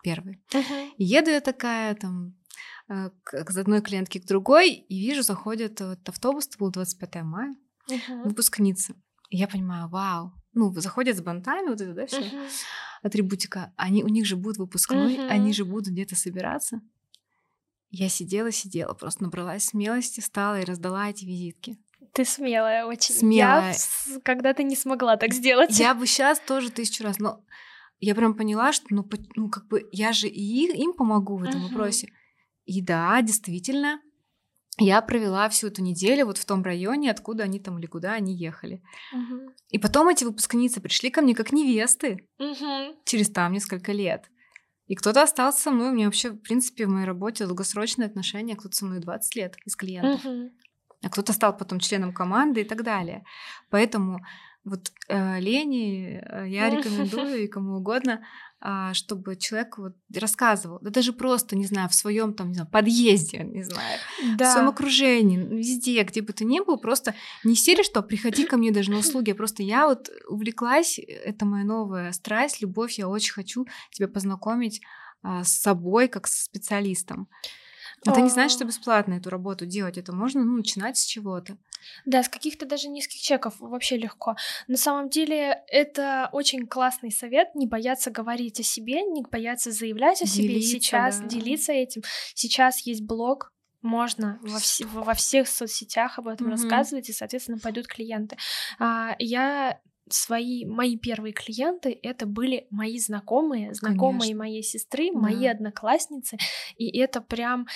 [0.01, 0.41] первые.
[0.53, 0.93] Мгм.
[0.97, 2.37] И еду я такая, там,
[2.87, 7.23] э, к к одной клиентке к другой, и вижу, заходит вот автобус, это был 25
[7.23, 7.53] мая,
[7.89, 8.23] Мгм.
[8.23, 8.93] выпускница.
[9.29, 12.47] И я понимаю, вау, ну, заходят с бантами, вот это, да, все Мгм.
[13.05, 15.29] Атрибутика, они, у них же будет выпускной, Мгм.
[15.29, 16.81] они же будут где-то собираться.
[17.91, 21.77] Я сидела, сидела, просто набралась смелости, встала и раздала эти визитки.
[22.13, 23.15] Ты смелая очень.
[23.15, 23.75] Смелая.
[24.07, 25.77] Я когда-то не смогла так сделать.
[25.79, 27.43] Я бы сейчас тоже тысячу раз, но
[27.99, 31.61] я прям поняла, что ну, ну как бы я же и им помогу в этом
[31.61, 31.69] Мгм.
[31.69, 32.09] вопросе.
[32.65, 34.01] И да, действительно,
[34.77, 38.35] я провела всю эту неделю вот в том районе, откуда они там или куда они
[38.35, 38.81] ехали.
[39.13, 39.53] Мгм.
[39.69, 42.95] И потом эти выпускницы пришли ко мне как невесты Мгм.
[43.05, 44.29] через там несколько лет.
[44.87, 45.89] И кто-то остался со мной.
[45.89, 48.55] У меня вообще, в принципе, в моей работе долгосрочные отношения.
[48.55, 50.23] Кто-то со мной 20 лет из клиентов.
[50.23, 50.51] Мгм.
[51.03, 53.23] а кто-то стал потом членом команды и так далее.
[53.69, 54.19] Поэтому
[54.65, 58.21] вот э, Лене э, я рекомендую и кому угодно,
[58.59, 62.69] а, чтобы человек вот рассказывал, да даже просто, не знаю, в своем там, не знаю,
[62.71, 64.67] подъезде, не знаю, в своем Да.
[64.69, 67.13] окружении, ну, везде, где бы ты ни был, просто
[67.43, 71.63] не серия, что приходи ко мне даже на услуги, просто я вот увлеклась, это моя
[71.63, 74.81] новая страсть, любовь, я очень хочу тебя познакомить
[75.21, 77.27] а, с собой как с специалистом.
[78.05, 78.67] Это не значит, что А.
[78.67, 79.97] бесплатно эту работу делать.
[79.97, 81.57] Это можно ну, начинать с чего-то.
[82.05, 84.35] Да, с каких-то даже низких чеков вообще легко.
[84.67, 90.21] На самом деле это очень классный совет, не бояться говорить о себе, не бояться заявлять
[90.21, 91.27] о себе Делиться, сейчас, да.
[91.27, 92.01] делиться этим.
[92.33, 96.53] Сейчас есть блог, можно во, все- во всех соцсетях об этом Мгм.
[96.55, 98.35] рассказывать, и, соответственно, пойдут клиенты.
[98.79, 99.79] А, я
[100.09, 104.37] свои мои первые клиенты это были мои знакомые, знакомые Конечно.
[104.37, 105.51] моей сестры, мои Да.
[105.51, 106.37] одноклассницы,
[106.77, 107.67] и это прям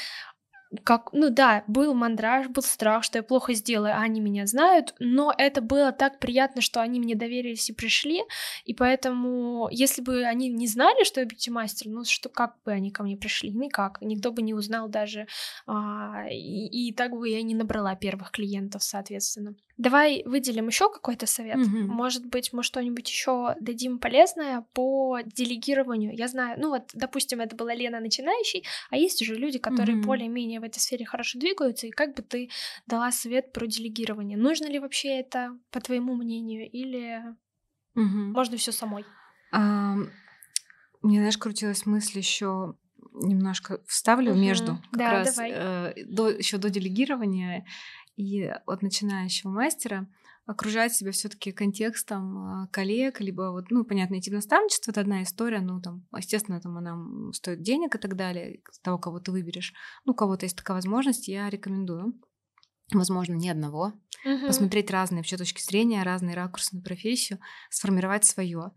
[0.84, 4.94] как, ну да, был мандраж, был страх, что я плохо сделаю, а они меня знают,
[5.00, 8.22] но это было так приятно, что они мне доверились и пришли,
[8.66, 12.92] и поэтому, если бы они не знали, что я бьюти-мастер, ну что, как бы они
[12.92, 13.50] ко мне пришли?
[13.50, 15.28] Никак, никто бы не узнал даже,
[15.66, 19.56] а, и, и так бы я не набрала первых клиентов, соответственно.
[19.80, 21.56] Давай выделим еще какой-то совет.
[21.56, 21.88] Мгм.
[21.88, 26.14] Может быть, мы что-нибудь еще дадим полезное по делегированию.
[26.14, 30.06] Я знаю, ну вот, допустим, это была Лена начинающий, а есть уже люди, которые Мгм.
[30.06, 32.50] более-менее в этой сфере хорошо двигаются, и как бы ты
[32.88, 34.38] дала совет про делегирование?
[34.38, 37.24] Нужно ли вообще это, по твоему мнению, или
[37.96, 38.34] Мгм.
[38.34, 39.06] можно все самой?
[39.52, 39.96] А,
[41.02, 42.76] Мне, знаешь, крутилась мысль еще
[43.14, 44.42] немножко вставлю Мгм.
[44.42, 45.52] между как Да, раз давай.
[45.56, 47.66] э, до еще до делегирования
[48.20, 50.06] и от начинающего мастера
[50.46, 55.24] окружать себя все-таки контекстом а, коллег, либо вот, ну, понятно, идти в наставничество, это одна
[55.24, 59.74] история, ну, там, естественно, там она стоит денег и так далее, того, кого ты выберешь.
[60.04, 62.20] Ну, у кого-то есть такая возможность, я рекомендую.
[62.92, 63.94] Возможно, ни одного.
[64.26, 64.48] Мгм.
[64.48, 67.40] Посмотреть разные вообще точки зрения, разные ракурсы на профессию,
[67.70, 68.72] сформировать свое.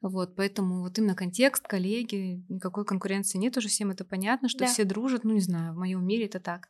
[0.00, 4.66] Вот, поэтому вот именно контекст, коллеги, никакой конкуренции нет, уже всем это понятно, что Да.
[4.66, 6.68] все дружат, ну не знаю, в моем мире это так.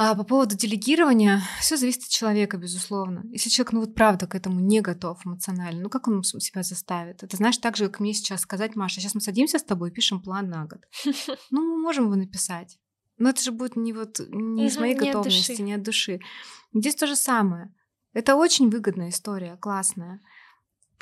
[0.00, 3.24] А по поводу делегирования, все зависит от человека, безусловно.
[3.32, 7.24] Если человек, ну вот правда к этому не готов эмоционально, ну как он себя заставит?
[7.24, 9.92] Это знаешь, так же, как мне сейчас сказать, Маша, сейчас мы садимся с тобой и
[9.92, 10.82] пишем план на год.
[11.50, 12.78] Ну, мы можем его написать.
[13.16, 16.20] Но это же будет не вот не с Мгм, моей не готовности, не от души.
[16.72, 17.74] Здесь то же самое.
[18.12, 20.20] Это очень выгодная история, классная.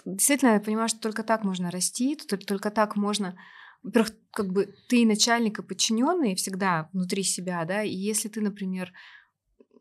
[0.06, 3.36] Действительно, я понимаю, что только так можно расти, тол- только так можно.
[3.82, 7.82] Во-первых, как бы ты начальник, и подчиненный всегда внутри себя, да.
[7.82, 8.92] И если ты, например,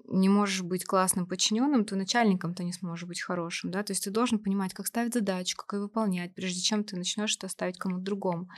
[0.08, 3.84] не можешь быть классным подчиненным, то начальником ты не сможешь быть хорошим, да.
[3.84, 7.36] То есть ты должен понимать, как ставить задачу, как ее выполнять, прежде чем ты начнешь
[7.38, 8.50] это ставить кому-то другому.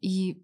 [0.00, 0.42] И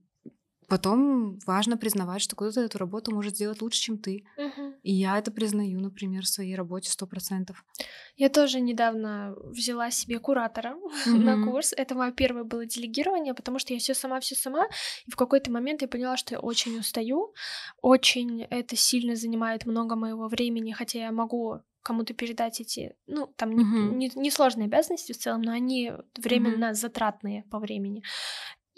[0.71, 4.25] потом важно признавать, что кто-то эту работу может сделать лучше, чем ты.
[4.39, 4.75] Мгм.
[4.83, 7.65] И я это признаю, например, в своей работе сто процентов.
[8.17, 11.45] Я тоже недавно взяла себе куратора на Мгм.
[11.45, 11.75] курс.
[11.77, 14.67] Это мое первое было делегирование, потому что я все сама, все сама.
[15.07, 17.35] И в какой-то момент я поняла, что я очень устаю,
[17.83, 23.53] очень это сильно занимает много моего времени, хотя я могу кому-то передать эти, ну, там
[23.53, 23.99] не, Мгм.
[23.99, 28.03] не- несложные обязанности в целом, но они временно затратные по времени.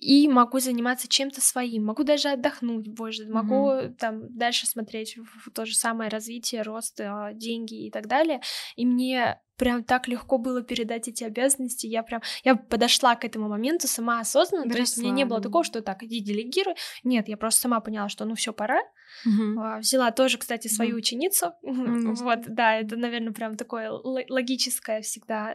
[0.02, 3.94] И могу заниматься чем-то своим, могу даже отдохнуть больше, могу mm-hmm.
[3.94, 8.40] там дальше смотреть в то же самое развитие, рост, а, деньги и так далее.
[8.74, 11.86] И мне прям так легко было передать эти обязанности.
[11.86, 15.40] Я прям, я подошла к этому моменту сама осознанно, Доросла, то есть мне не было
[15.40, 16.74] такого, что так, иди делегируй.
[17.04, 18.80] Нет, я просто сама поняла, что ну все пора.
[19.24, 19.78] Угу.
[19.78, 20.98] Взяла тоже, кстати, свою угу.
[20.98, 21.52] ученицу.
[21.62, 22.14] Угу.
[22.14, 25.54] Вот, да, это, наверное, прям такое логическое всегда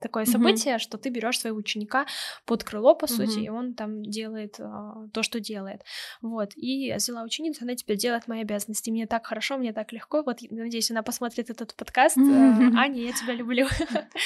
[0.00, 0.32] такое mm-hmm.
[0.32, 2.06] событие, что ты берешь своего ученика
[2.44, 3.08] под крыло, по mm-hmm.
[3.08, 5.82] сути, и он там делает а, то, что делает.
[6.20, 6.52] Вот.
[6.56, 8.90] И взяла ученицу, она теперь делает мои обязанности.
[8.90, 10.22] Мне так хорошо, мне так легко.
[10.22, 12.16] Вот, надеюсь, она посмотрит этот подкаст.
[12.16, 12.74] Mm-hmm.
[12.76, 13.66] Аня, я тебя люблю.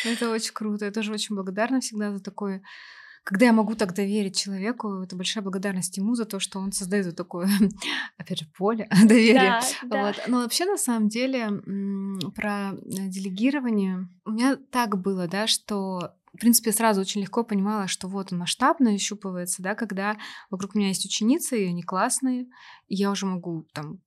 [0.05, 0.85] Это очень круто.
[0.85, 2.63] Я тоже очень благодарна всегда за такое
[3.25, 7.07] когда я могу так доверить человеку, это большая благодарность ему за то, что он создает
[7.07, 7.49] вот такое,
[8.19, 9.61] опять же, поле доверия.
[9.83, 10.17] Да, вот.
[10.17, 10.23] Да.
[10.27, 11.51] Но вообще, на самом деле,
[12.35, 18.07] про делегирование у меня так было, да, что в принципе, сразу очень легко понимала, что
[18.07, 20.17] вот он масштабно ощупывается, да, когда
[20.49, 22.47] вокруг меня есть ученицы, и они классные,
[22.87, 23.99] и я уже могу там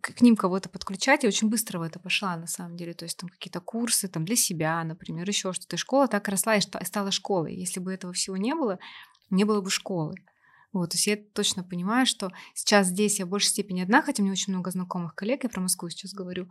[0.00, 1.22] к ним кого-то подключать.
[1.22, 2.94] Я очень быстро в это пошла, на самом деле.
[2.94, 5.76] То есть там какие-то курсы там, для себя, например, еще что-то.
[5.76, 7.54] Школа так росла и стала школой.
[7.54, 8.78] Если бы этого всего не было,
[9.30, 10.14] не было бы школы.
[10.72, 14.22] Вот, то есть я точно понимаю, что сейчас здесь я в большей степени одна, хотя
[14.22, 16.48] у меня очень много знакомых коллег, я про Москву сейчас говорю,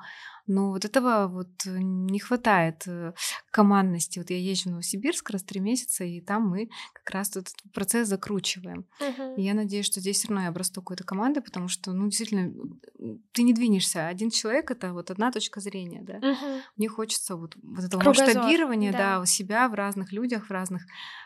[0.48, 3.14] но вот этого вот не хватает э,
[3.52, 4.20] командности.
[4.20, 8.08] Вот я езжу в Новосибирск раз три месяца, и там мы как раз этот процесс
[8.08, 8.86] закручиваем.
[9.00, 9.36] Uh-huh.
[9.38, 12.52] И я надеюсь, что здесь все равно я обрасту какой-то командой, потому что, ну, действительно,
[13.32, 14.08] ты не двинешься.
[14.08, 16.18] Один человек— это вот одна точка зрения, да.
[16.18, 16.62] Uh-huh.
[16.76, 18.98] Мне хочется вот, вот этого Кругозор, масштабирования, да.
[18.98, 20.84] да, у себя в разных людях, в разных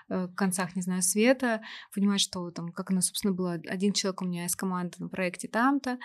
[0.09, 1.61] э, концах, не знаю, света,
[1.93, 5.47] понимать, что там, как оно, собственно, было, один человек у меня из команды на проекте
[5.47, 5.97] там-то,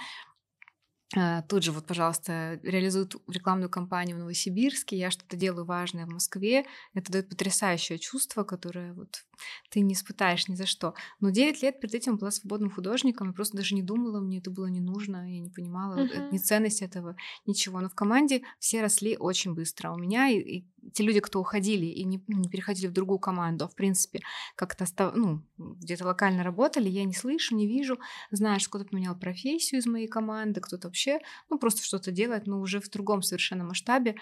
[1.17, 6.11] а, тут же вот, пожалуйста, реализуют рекламную кампанию в Новосибирске, я что-то делаю важное в
[6.11, 6.67] Москве.
[6.95, 9.25] Это дает потрясающее чувство, которое вот
[9.71, 10.95] ты не испытаешь ни за что.
[11.21, 14.51] Но 9 лет перед этим была свободным художником, я просто даже не думала, мне это
[14.51, 16.31] было не нужно, я не понимала uh-huh.
[16.33, 17.17] ни ценность этого,
[17.47, 17.81] ничего.
[17.81, 19.93] Но в команде все росли очень быстро.
[19.93, 23.65] У меня и, и те люди, кто уходили и не, не переходили в другую команду,
[23.65, 24.21] а в принципе
[24.57, 27.99] как-то ну, где-то локально работали, я не слышу, не вижу,
[28.33, 32.81] что кто-то поменял профессию из моей команды, кто-то вообще, ну, просто что-то делает, но уже
[32.81, 34.17] в другом совершенно масштабе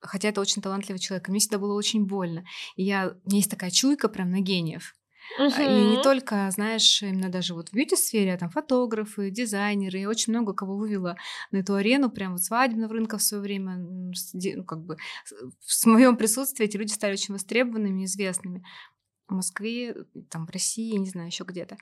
[0.00, 1.28] хотя это очень талантливый человек.
[1.28, 2.44] И мне всегда было очень больно.
[2.76, 4.94] И я, у меня есть такая чуйка прям на гениев.
[5.40, 5.92] Uh-huh.
[5.92, 10.32] И не только, знаешь, именно даже вот в бьюти-сфере, а там фотографы, дизайнеры, я очень
[10.32, 11.16] много кого вывела
[11.50, 14.96] на эту арену, прям вот свадебного рынка в свое время, ну, как бы
[15.60, 18.64] в моем присутствии эти люди стали очень востребованными, известными
[19.28, 19.96] в Москве,
[20.30, 21.76] там в России, не знаю, еще где-то.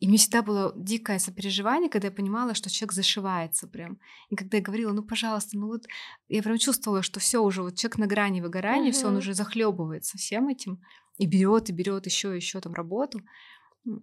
[0.00, 3.98] И мне всегда было дикое сопереживание, когда я понимала, что человек зашивается прям.
[4.30, 5.86] И когда я говорила, ну, пожалуйста, ну вот,
[6.28, 8.94] я прям чувствовала, что все уже, вот человек на грани выгорания, uh-huh.
[8.94, 10.80] все, он уже захлебывается всем этим
[11.16, 13.20] и берет, и берет еще, еще там работу.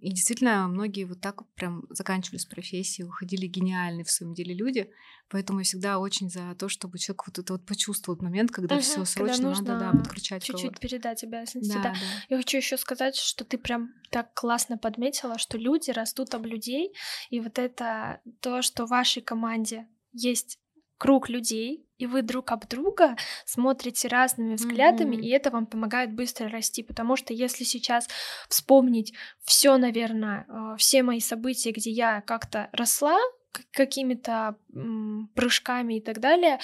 [0.02, 4.90] И действительно, многие вот так прям заканчивали с профессией, уходили гениальные в своем деле люди.
[5.30, 8.82] Поэтому я всегда очень за то, чтобы человек вот это вот почувствовал момент, когда угу,
[8.82, 11.74] все срочно надо да, подключать чуть-чуть передать обязанности.
[11.74, 11.92] Да, да.
[11.94, 11.98] да.
[12.30, 16.94] Я хочу еще сказать, что ты прям так классно подметила, что люди растут об людей,
[17.30, 20.60] и вот это то, что в вашей команде есть
[20.98, 23.16] круг людей, и вы друг об друга
[23.46, 25.22] смотрите разными взглядами, mm-hmm.
[25.22, 28.08] и это вам помогает быстро расти, потому что если сейчас
[28.50, 33.18] вспомнить все, наверное, э, все мои события, где я как-то росла,
[33.72, 34.58] какими-то
[35.34, 36.60] прыжками и так далее,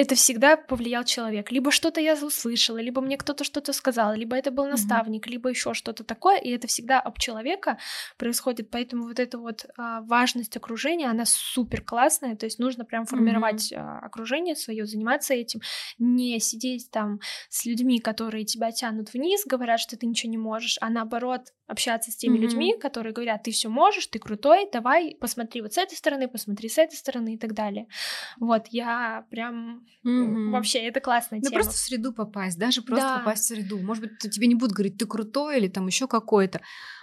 [0.00, 1.52] это всегда повлиял человек.
[1.52, 5.30] Либо что-то я услышала, либо мне кто-то что-то сказал, либо это был наставник, mm-hmm.
[5.30, 7.76] либо еще что-то такое, и это всегда об человека
[8.16, 8.70] происходит.
[8.70, 12.34] Поэтому вот эта вот а, важность окружения, она супер классная.
[12.34, 13.78] То есть нужно прям формировать mm-hmm.
[13.78, 15.60] а, окружение свое, заниматься этим,
[15.98, 17.20] не сидеть там
[17.50, 22.10] с людьми, которые тебя тянут вниз, говорят, что ты ничего не можешь, а наоборот общаться
[22.10, 22.40] с теми mm-hmm.
[22.40, 26.70] людьми, которые говорят, ты все можешь, ты крутой, давай посмотри вот с этой стороны, посмотри
[26.70, 27.86] с этой стороны и так далее.
[28.38, 30.50] Вот я прям mm-hmm.
[30.50, 31.54] вообще это классная тема.
[31.54, 33.18] просто в среду попасть, даже просто да.
[33.18, 33.78] попасть в среду.
[33.78, 36.60] Может быть, тебе не будут говорить, ты крутой или там еще какой-то.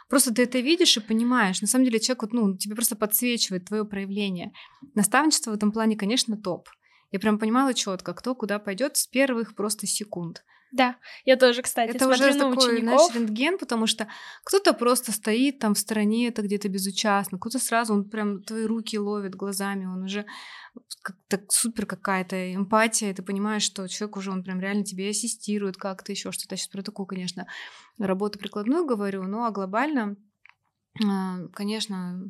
[0.09, 1.61] Просто ты это видишь и понимаешь.
[1.61, 4.53] На самом деле человек, вот, ну, тебе просто подсвечивает твое проявление.
[4.95, 6.69] Наставничество в этом плане, конечно, топ.
[7.11, 10.43] Я прям понимала четко, кто куда пойдет с первых просто секунд.
[10.71, 13.11] Да, я тоже, кстати, это смотрю уже на такой, учеников.
[13.11, 14.07] знаешь, рентген, потому что
[14.43, 18.99] кто-то просто стоит там в стороне, это где-то безучастно, кто-то сразу, он прям твои руки
[18.99, 20.25] ловит глазами, он уже
[21.01, 26.11] как-то супер какая-то эмпатия, ты понимаешь, что человек уже, он прям реально тебе ассистирует как-то
[26.11, 26.55] еще что-то.
[26.55, 27.47] Я сейчас про такую, конечно,
[27.97, 30.17] работу прикладную говорю, ну а глобально,
[31.03, 32.21] а, конечно,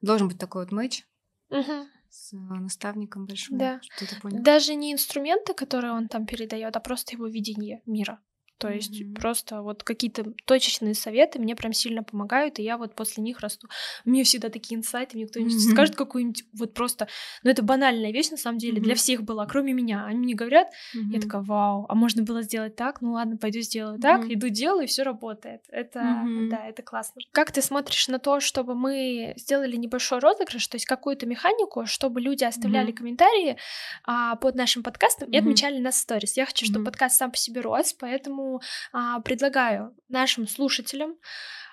[0.00, 1.04] должен быть такой вот матч.
[1.50, 1.86] Угу
[2.16, 3.58] с э, наставником большим.
[3.58, 3.80] Да.
[3.82, 4.42] Что ты понял?
[4.42, 8.20] Даже не инструменты, которые он там передает, а просто его видение мира.
[8.58, 9.14] То есть mm-hmm.
[9.14, 13.68] просто вот какие-то точечные советы мне прям сильно помогают, и я вот после них расту.
[14.04, 15.72] У меня всегда такие инсайты, мне кто-нибудь mm-hmm.
[15.72, 17.08] скажет какую-нибудь вот просто,
[17.42, 18.84] ну это банальная вещь на самом деле mm-hmm.
[18.84, 20.06] для всех была, кроме меня.
[20.06, 21.12] Они мне говорят, mm-hmm.
[21.12, 23.00] я такая, вау, а можно было сделать так?
[23.02, 24.02] Ну ладно, пойду сделаю mm-hmm.
[24.02, 25.62] так, иду делаю, и все работает.
[25.68, 26.48] Это, mm-hmm.
[26.48, 27.20] да, это классно.
[27.32, 32.20] Как ты смотришь на то, чтобы мы сделали небольшой розыгрыш, то есть какую-то механику, чтобы
[32.20, 32.96] люди оставляли mm-hmm.
[32.96, 33.56] комментарии
[34.04, 35.34] а, под нашим подкастом mm-hmm.
[35.34, 36.36] и отмечали нас в сторис.
[36.36, 36.84] Я хочу, чтобы mm-hmm.
[36.86, 38.45] подкаст сам по себе рос, поэтому
[38.92, 41.16] а, предлагаю нашим слушателям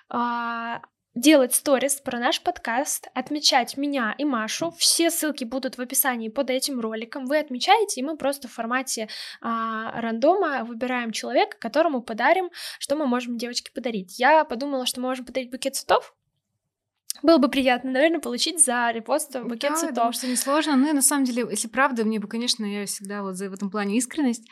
[0.09, 0.81] а,
[1.15, 4.71] делать сторис про наш подкаст, отмечать меня и Машу.
[4.71, 7.25] Все ссылки будут в описании под этим роликом.
[7.25, 9.09] Вы отмечаете, и мы просто в формате
[9.41, 12.49] а, рандома выбираем человека, которому подарим,
[12.79, 14.19] что мы можем девочке подарить.
[14.19, 16.15] Я подумала, что мы можем подарить букет цветов.
[17.21, 19.95] Было бы приятно, наверное, получить за репост букет да, цветов.
[19.95, 20.75] Думаю, что несложно.
[20.75, 23.53] Ну и на самом деле, если правда, мне бы, конечно, я всегда вот за в
[23.53, 24.47] этом плане искренность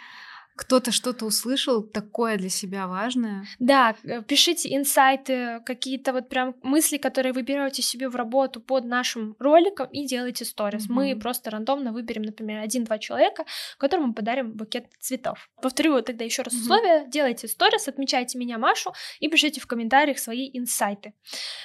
[0.62, 3.45] кто-то что-то услышал такое для себя важное.
[3.57, 8.86] Да, э, пишите инсайты, какие-то вот прям мысли, которые вы берете себе в работу под
[8.86, 10.88] нашим роликом и делайте сторис.
[10.88, 10.93] Mm-hmm.
[10.93, 13.43] Мы просто рандомно выберем, например, один-два человека,
[13.80, 15.49] которым мы подарим букет цветов.
[15.64, 16.62] Повторю тогда еще раз mm-hmm.
[16.62, 17.05] условия.
[17.07, 21.14] Делайте сторис, отмечайте меня, Машу, и пишите в комментариях свои инсайты.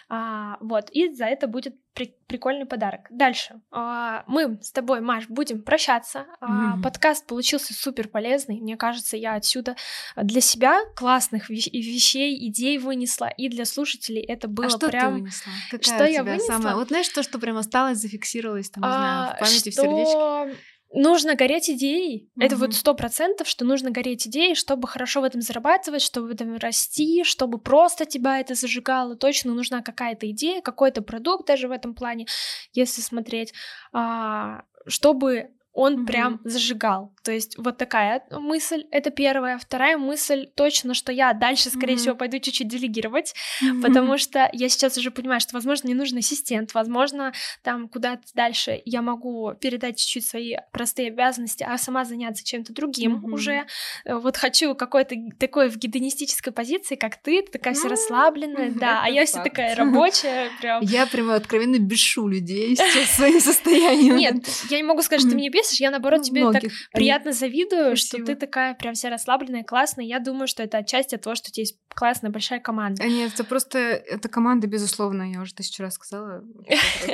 [0.09, 3.07] А, вот, и за это будет при- прикольный подарок.
[3.11, 3.61] Дальше.
[3.72, 6.26] А, мы с тобой, Маш, будем прощаться.
[6.40, 6.82] А, mm-hmm.
[6.82, 8.61] Подкаст получился супер полезный.
[8.61, 9.76] Мне кажется, я отсюда
[10.14, 15.14] для себя классных вещей, идей вынесла, и для слушателей это было а что прям...
[15.14, 15.53] Ты вынесла?
[15.70, 16.53] Какая что я вынесла?
[16.53, 16.74] Самая...
[16.76, 19.82] Вот знаешь, то, что прям осталось, зафиксировалось, там, не знаю, в памяти, что...
[19.82, 20.62] в сердечке?
[20.93, 22.24] Нужно гореть идеей.
[22.24, 22.45] Mm-hmm.
[22.45, 26.30] Это вот сто процентов, что нужно гореть идеей, чтобы хорошо в этом зарабатывать, чтобы в
[26.30, 29.16] этом расти, чтобы просто тебя это зажигало.
[29.16, 32.26] Точно нужна какая-то идея, какой-то продукт даже в этом плане,
[32.72, 33.53] если смотреть,
[33.93, 36.07] а, чтобы он mm-hmm.
[36.07, 37.12] прям зажигал.
[37.22, 39.59] То есть вот такая мысль, это первая.
[39.59, 41.97] Вторая мысль точно, что я дальше, скорее mm-hmm.
[41.97, 43.83] всего, пойду чуть-чуть делегировать, mm-hmm.
[43.83, 48.81] потому что я сейчас уже понимаю, что, возможно, мне нужен ассистент, возможно, там куда-то дальше
[48.87, 53.33] я могу передать чуть-чуть свои простые обязанности, а сама заняться чем-то другим mm-hmm.
[53.33, 53.66] уже.
[54.07, 58.79] Вот хочу какой-то такой в гедонистической позиции, как ты, ты такая вся расслабленная, mm-hmm.
[58.79, 60.83] да, а я вся такая рабочая, прям.
[60.83, 64.16] Я прямо откровенно бешу людей сейчас своим состоянием.
[64.16, 64.37] Нет,
[64.70, 66.62] я не могу сказать, что ты меня бесишь, я наоборот тебе Многих.
[66.62, 68.25] так приятно завидую, Спасибо.
[68.25, 70.05] что ты такая прям вся расслабленная, классная.
[70.05, 73.03] Я думаю, что это отчасти от того, что у тебя есть классная большая команда.
[73.03, 76.45] А нет, это просто это команда, безусловно, я уже тысячу раз сказала.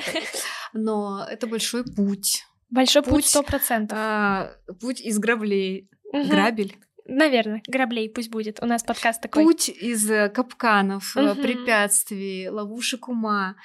[0.73, 2.45] Но это большой путь.
[2.71, 3.99] Большой путь сто процентов.
[4.01, 5.91] А, путь из граблей.
[6.13, 6.77] Грабель.
[7.07, 8.63] Наверное, граблей пусть будет.
[8.63, 9.45] У нас подкаст такой.
[9.45, 11.35] Путь из э, капканов, угу.
[11.35, 13.57] препятствий, ловушек ума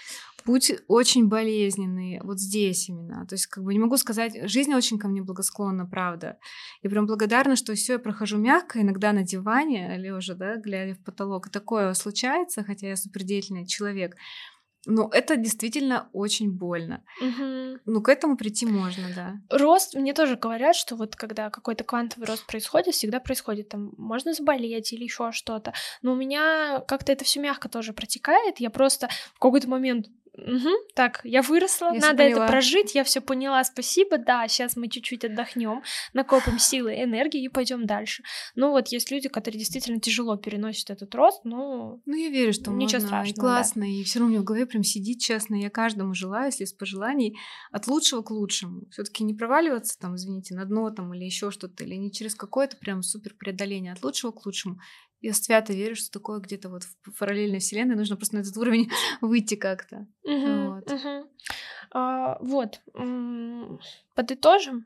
[0.47, 3.27] путь очень болезненный, вот здесь именно.
[3.27, 6.37] То есть, как бы не могу сказать, жизнь очень ко мне благосклонна, правда.
[6.81, 11.03] Я прям благодарна, что все я прохожу мягко, иногда на диване, лежа, да, глядя в
[11.03, 11.47] потолок.
[11.47, 14.15] И такое случается, хотя я супердеятельный человек.
[14.85, 17.03] Но это действительно очень больно.
[17.19, 17.79] Угу.
[17.85, 19.33] Ну, к этому прийти можно, да.
[19.49, 24.33] Рост, мне тоже говорят, что вот когда какой-то квантовый рост происходит, всегда происходит там, можно
[24.33, 25.73] заболеть или еще что-то.
[26.01, 28.61] Но у меня как-то это все мягко тоже протекает.
[28.61, 30.07] Я просто в какой-то момент
[30.37, 34.87] Угу, так, я выросла, я надо это прожить, я все поняла, спасибо, да, сейчас мы
[34.87, 35.81] чуть-чуть отдохнем,
[36.13, 38.23] накопим силы, энергии и пойдем дальше.
[38.55, 42.71] Ну вот есть люди, которые действительно тяжело переносят этот рост, но ну я верю, что
[42.71, 43.87] ничего можно, страшного, и классно, да.
[43.87, 46.73] и все равно у меня в голове прям сидит, честно, я каждому желаю, если с
[46.73, 47.37] пожеланий,
[47.71, 51.83] от лучшего к лучшему, все-таки не проваливаться там, извините, на дно там или еще что-то,
[51.83, 54.79] или не через какое-то прям супер преодоление, от лучшего к лучшему
[55.21, 58.89] я свято верю, что такое где-то вот в параллельной вселенной нужно просто на этот уровень
[59.21, 60.07] выйти как-то.
[60.23, 60.91] Вот.
[61.91, 62.81] А, вот.
[64.15, 64.85] Подытожим.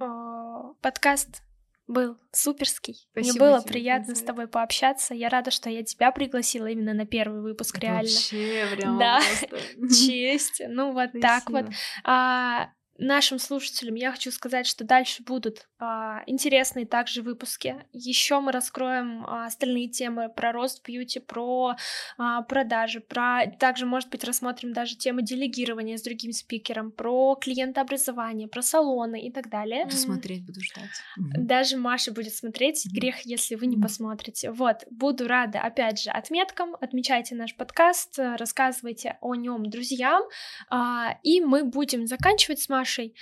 [0.00, 1.42] А, подкаст
[1.86, 3.06] был суперский.
[3.12, 5.14] Спасибо Мне было тебе, приятно с тобой пообщаться.
[5.14, 8.02] Я рада, что я тебя пригласила именно на первый выпуск, реально.
[8.02, 9.20] Вообще, прям да,
[9.88, 10.62] честь.
[10.66, 11.22] Ну вот Спасибо.
[11.22, 11.66] так вот.
[12.04, 17.84] А, нашим слушателям я хочу сказать, что дальше будут а, интересные также выпуски.
[17.92, 21.76] Еще мы раскроем а, остальные темы про рост бьюти, про
[22.18, 28.48] а, продажи, про также, может быть, рассмотрим даже темы делегирования с другим спикером, про клиентообразование,
[28.48, 29.84] про салоны и так далее.
[29.84, 30.90] Буду смотреть, буду ждать.
[31.16, 32.86] Даже Маша будет смотреть.
[32.92, 34.50] Грех, если вы не посмотрите.
[34.50, 36.76] Вот, буду рада, опять же, отметкам.
[36.80, 40.22] Отмечайте наш подкаст, рассказывайте о нем друзьям,
[40.70, 43.14] а, и мы будем заканчивать с Машей Машей.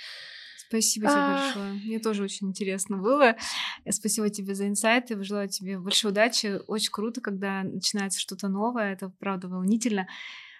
[0.67, 1.43] Спасибо тебе а...
[1.43, 1.73] большое.
[1.73, 3.35] Мне тоже очень интересно было.
[3.89, 5.21] Спасибо тебе за инсайты.
[5.23, 6.59] Желаю тебе большой удачи.
[6.67, 8.93] Очень круто, когда начинается что-то новое.
[8.93, 10.07] Это правда волнительно.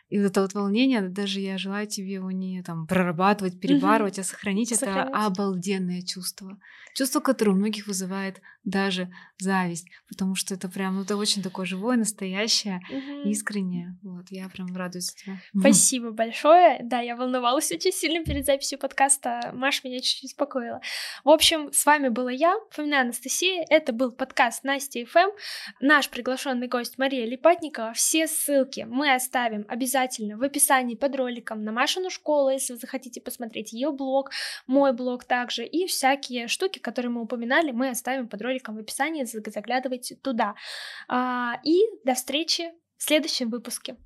[0.09, 4.21] И вот это вот волнение, даже я желаю тебе его не там прорабатывать, перебарывать, mm-hmm.
[4.21, 6.59] а сохранить, сохранить это обалденное чувство.
[6.95, 11.65] Чувство, которое у многих вызывает даже зависть, потому что это прям, ну, это очень такое
[11.65, 13.23] живое, настоящее, mm-hmm.
[13.29, 13.97] искреннее.
[14.01, 15.41] Вот, я прям радуюсь за тебя.
[15.59, 16.79] Спасибо большое.
[16.83, 19.51] Да, я волновалась очень сильно перед записью подкаста.
[19.53, 20.79] Маш меня чуть-чуть успокоила.
[21.23, 23.65] В общем, с вами была я, Фомина Анастасия.
[23.69, 25.31] Это был подкаст Настя ФМ.
[25.81, 27.93] Наш приглашенный гость Мария Липатникова.
[27.93, 29.94] Все ссылки мы оставим обязательно
[30.37, 34.31] в описании под роликом на Машину школу, если вы захотите посмотреть ее блог,
[34.67, 39.23] мой блог также, и всякие штуки, которые мы упоминали, мы оставим под роликом в описании,
[39.23, 40.55] заглядывайте туда.
[41.07, 43.97] А, и до встречи в следующем выпуске.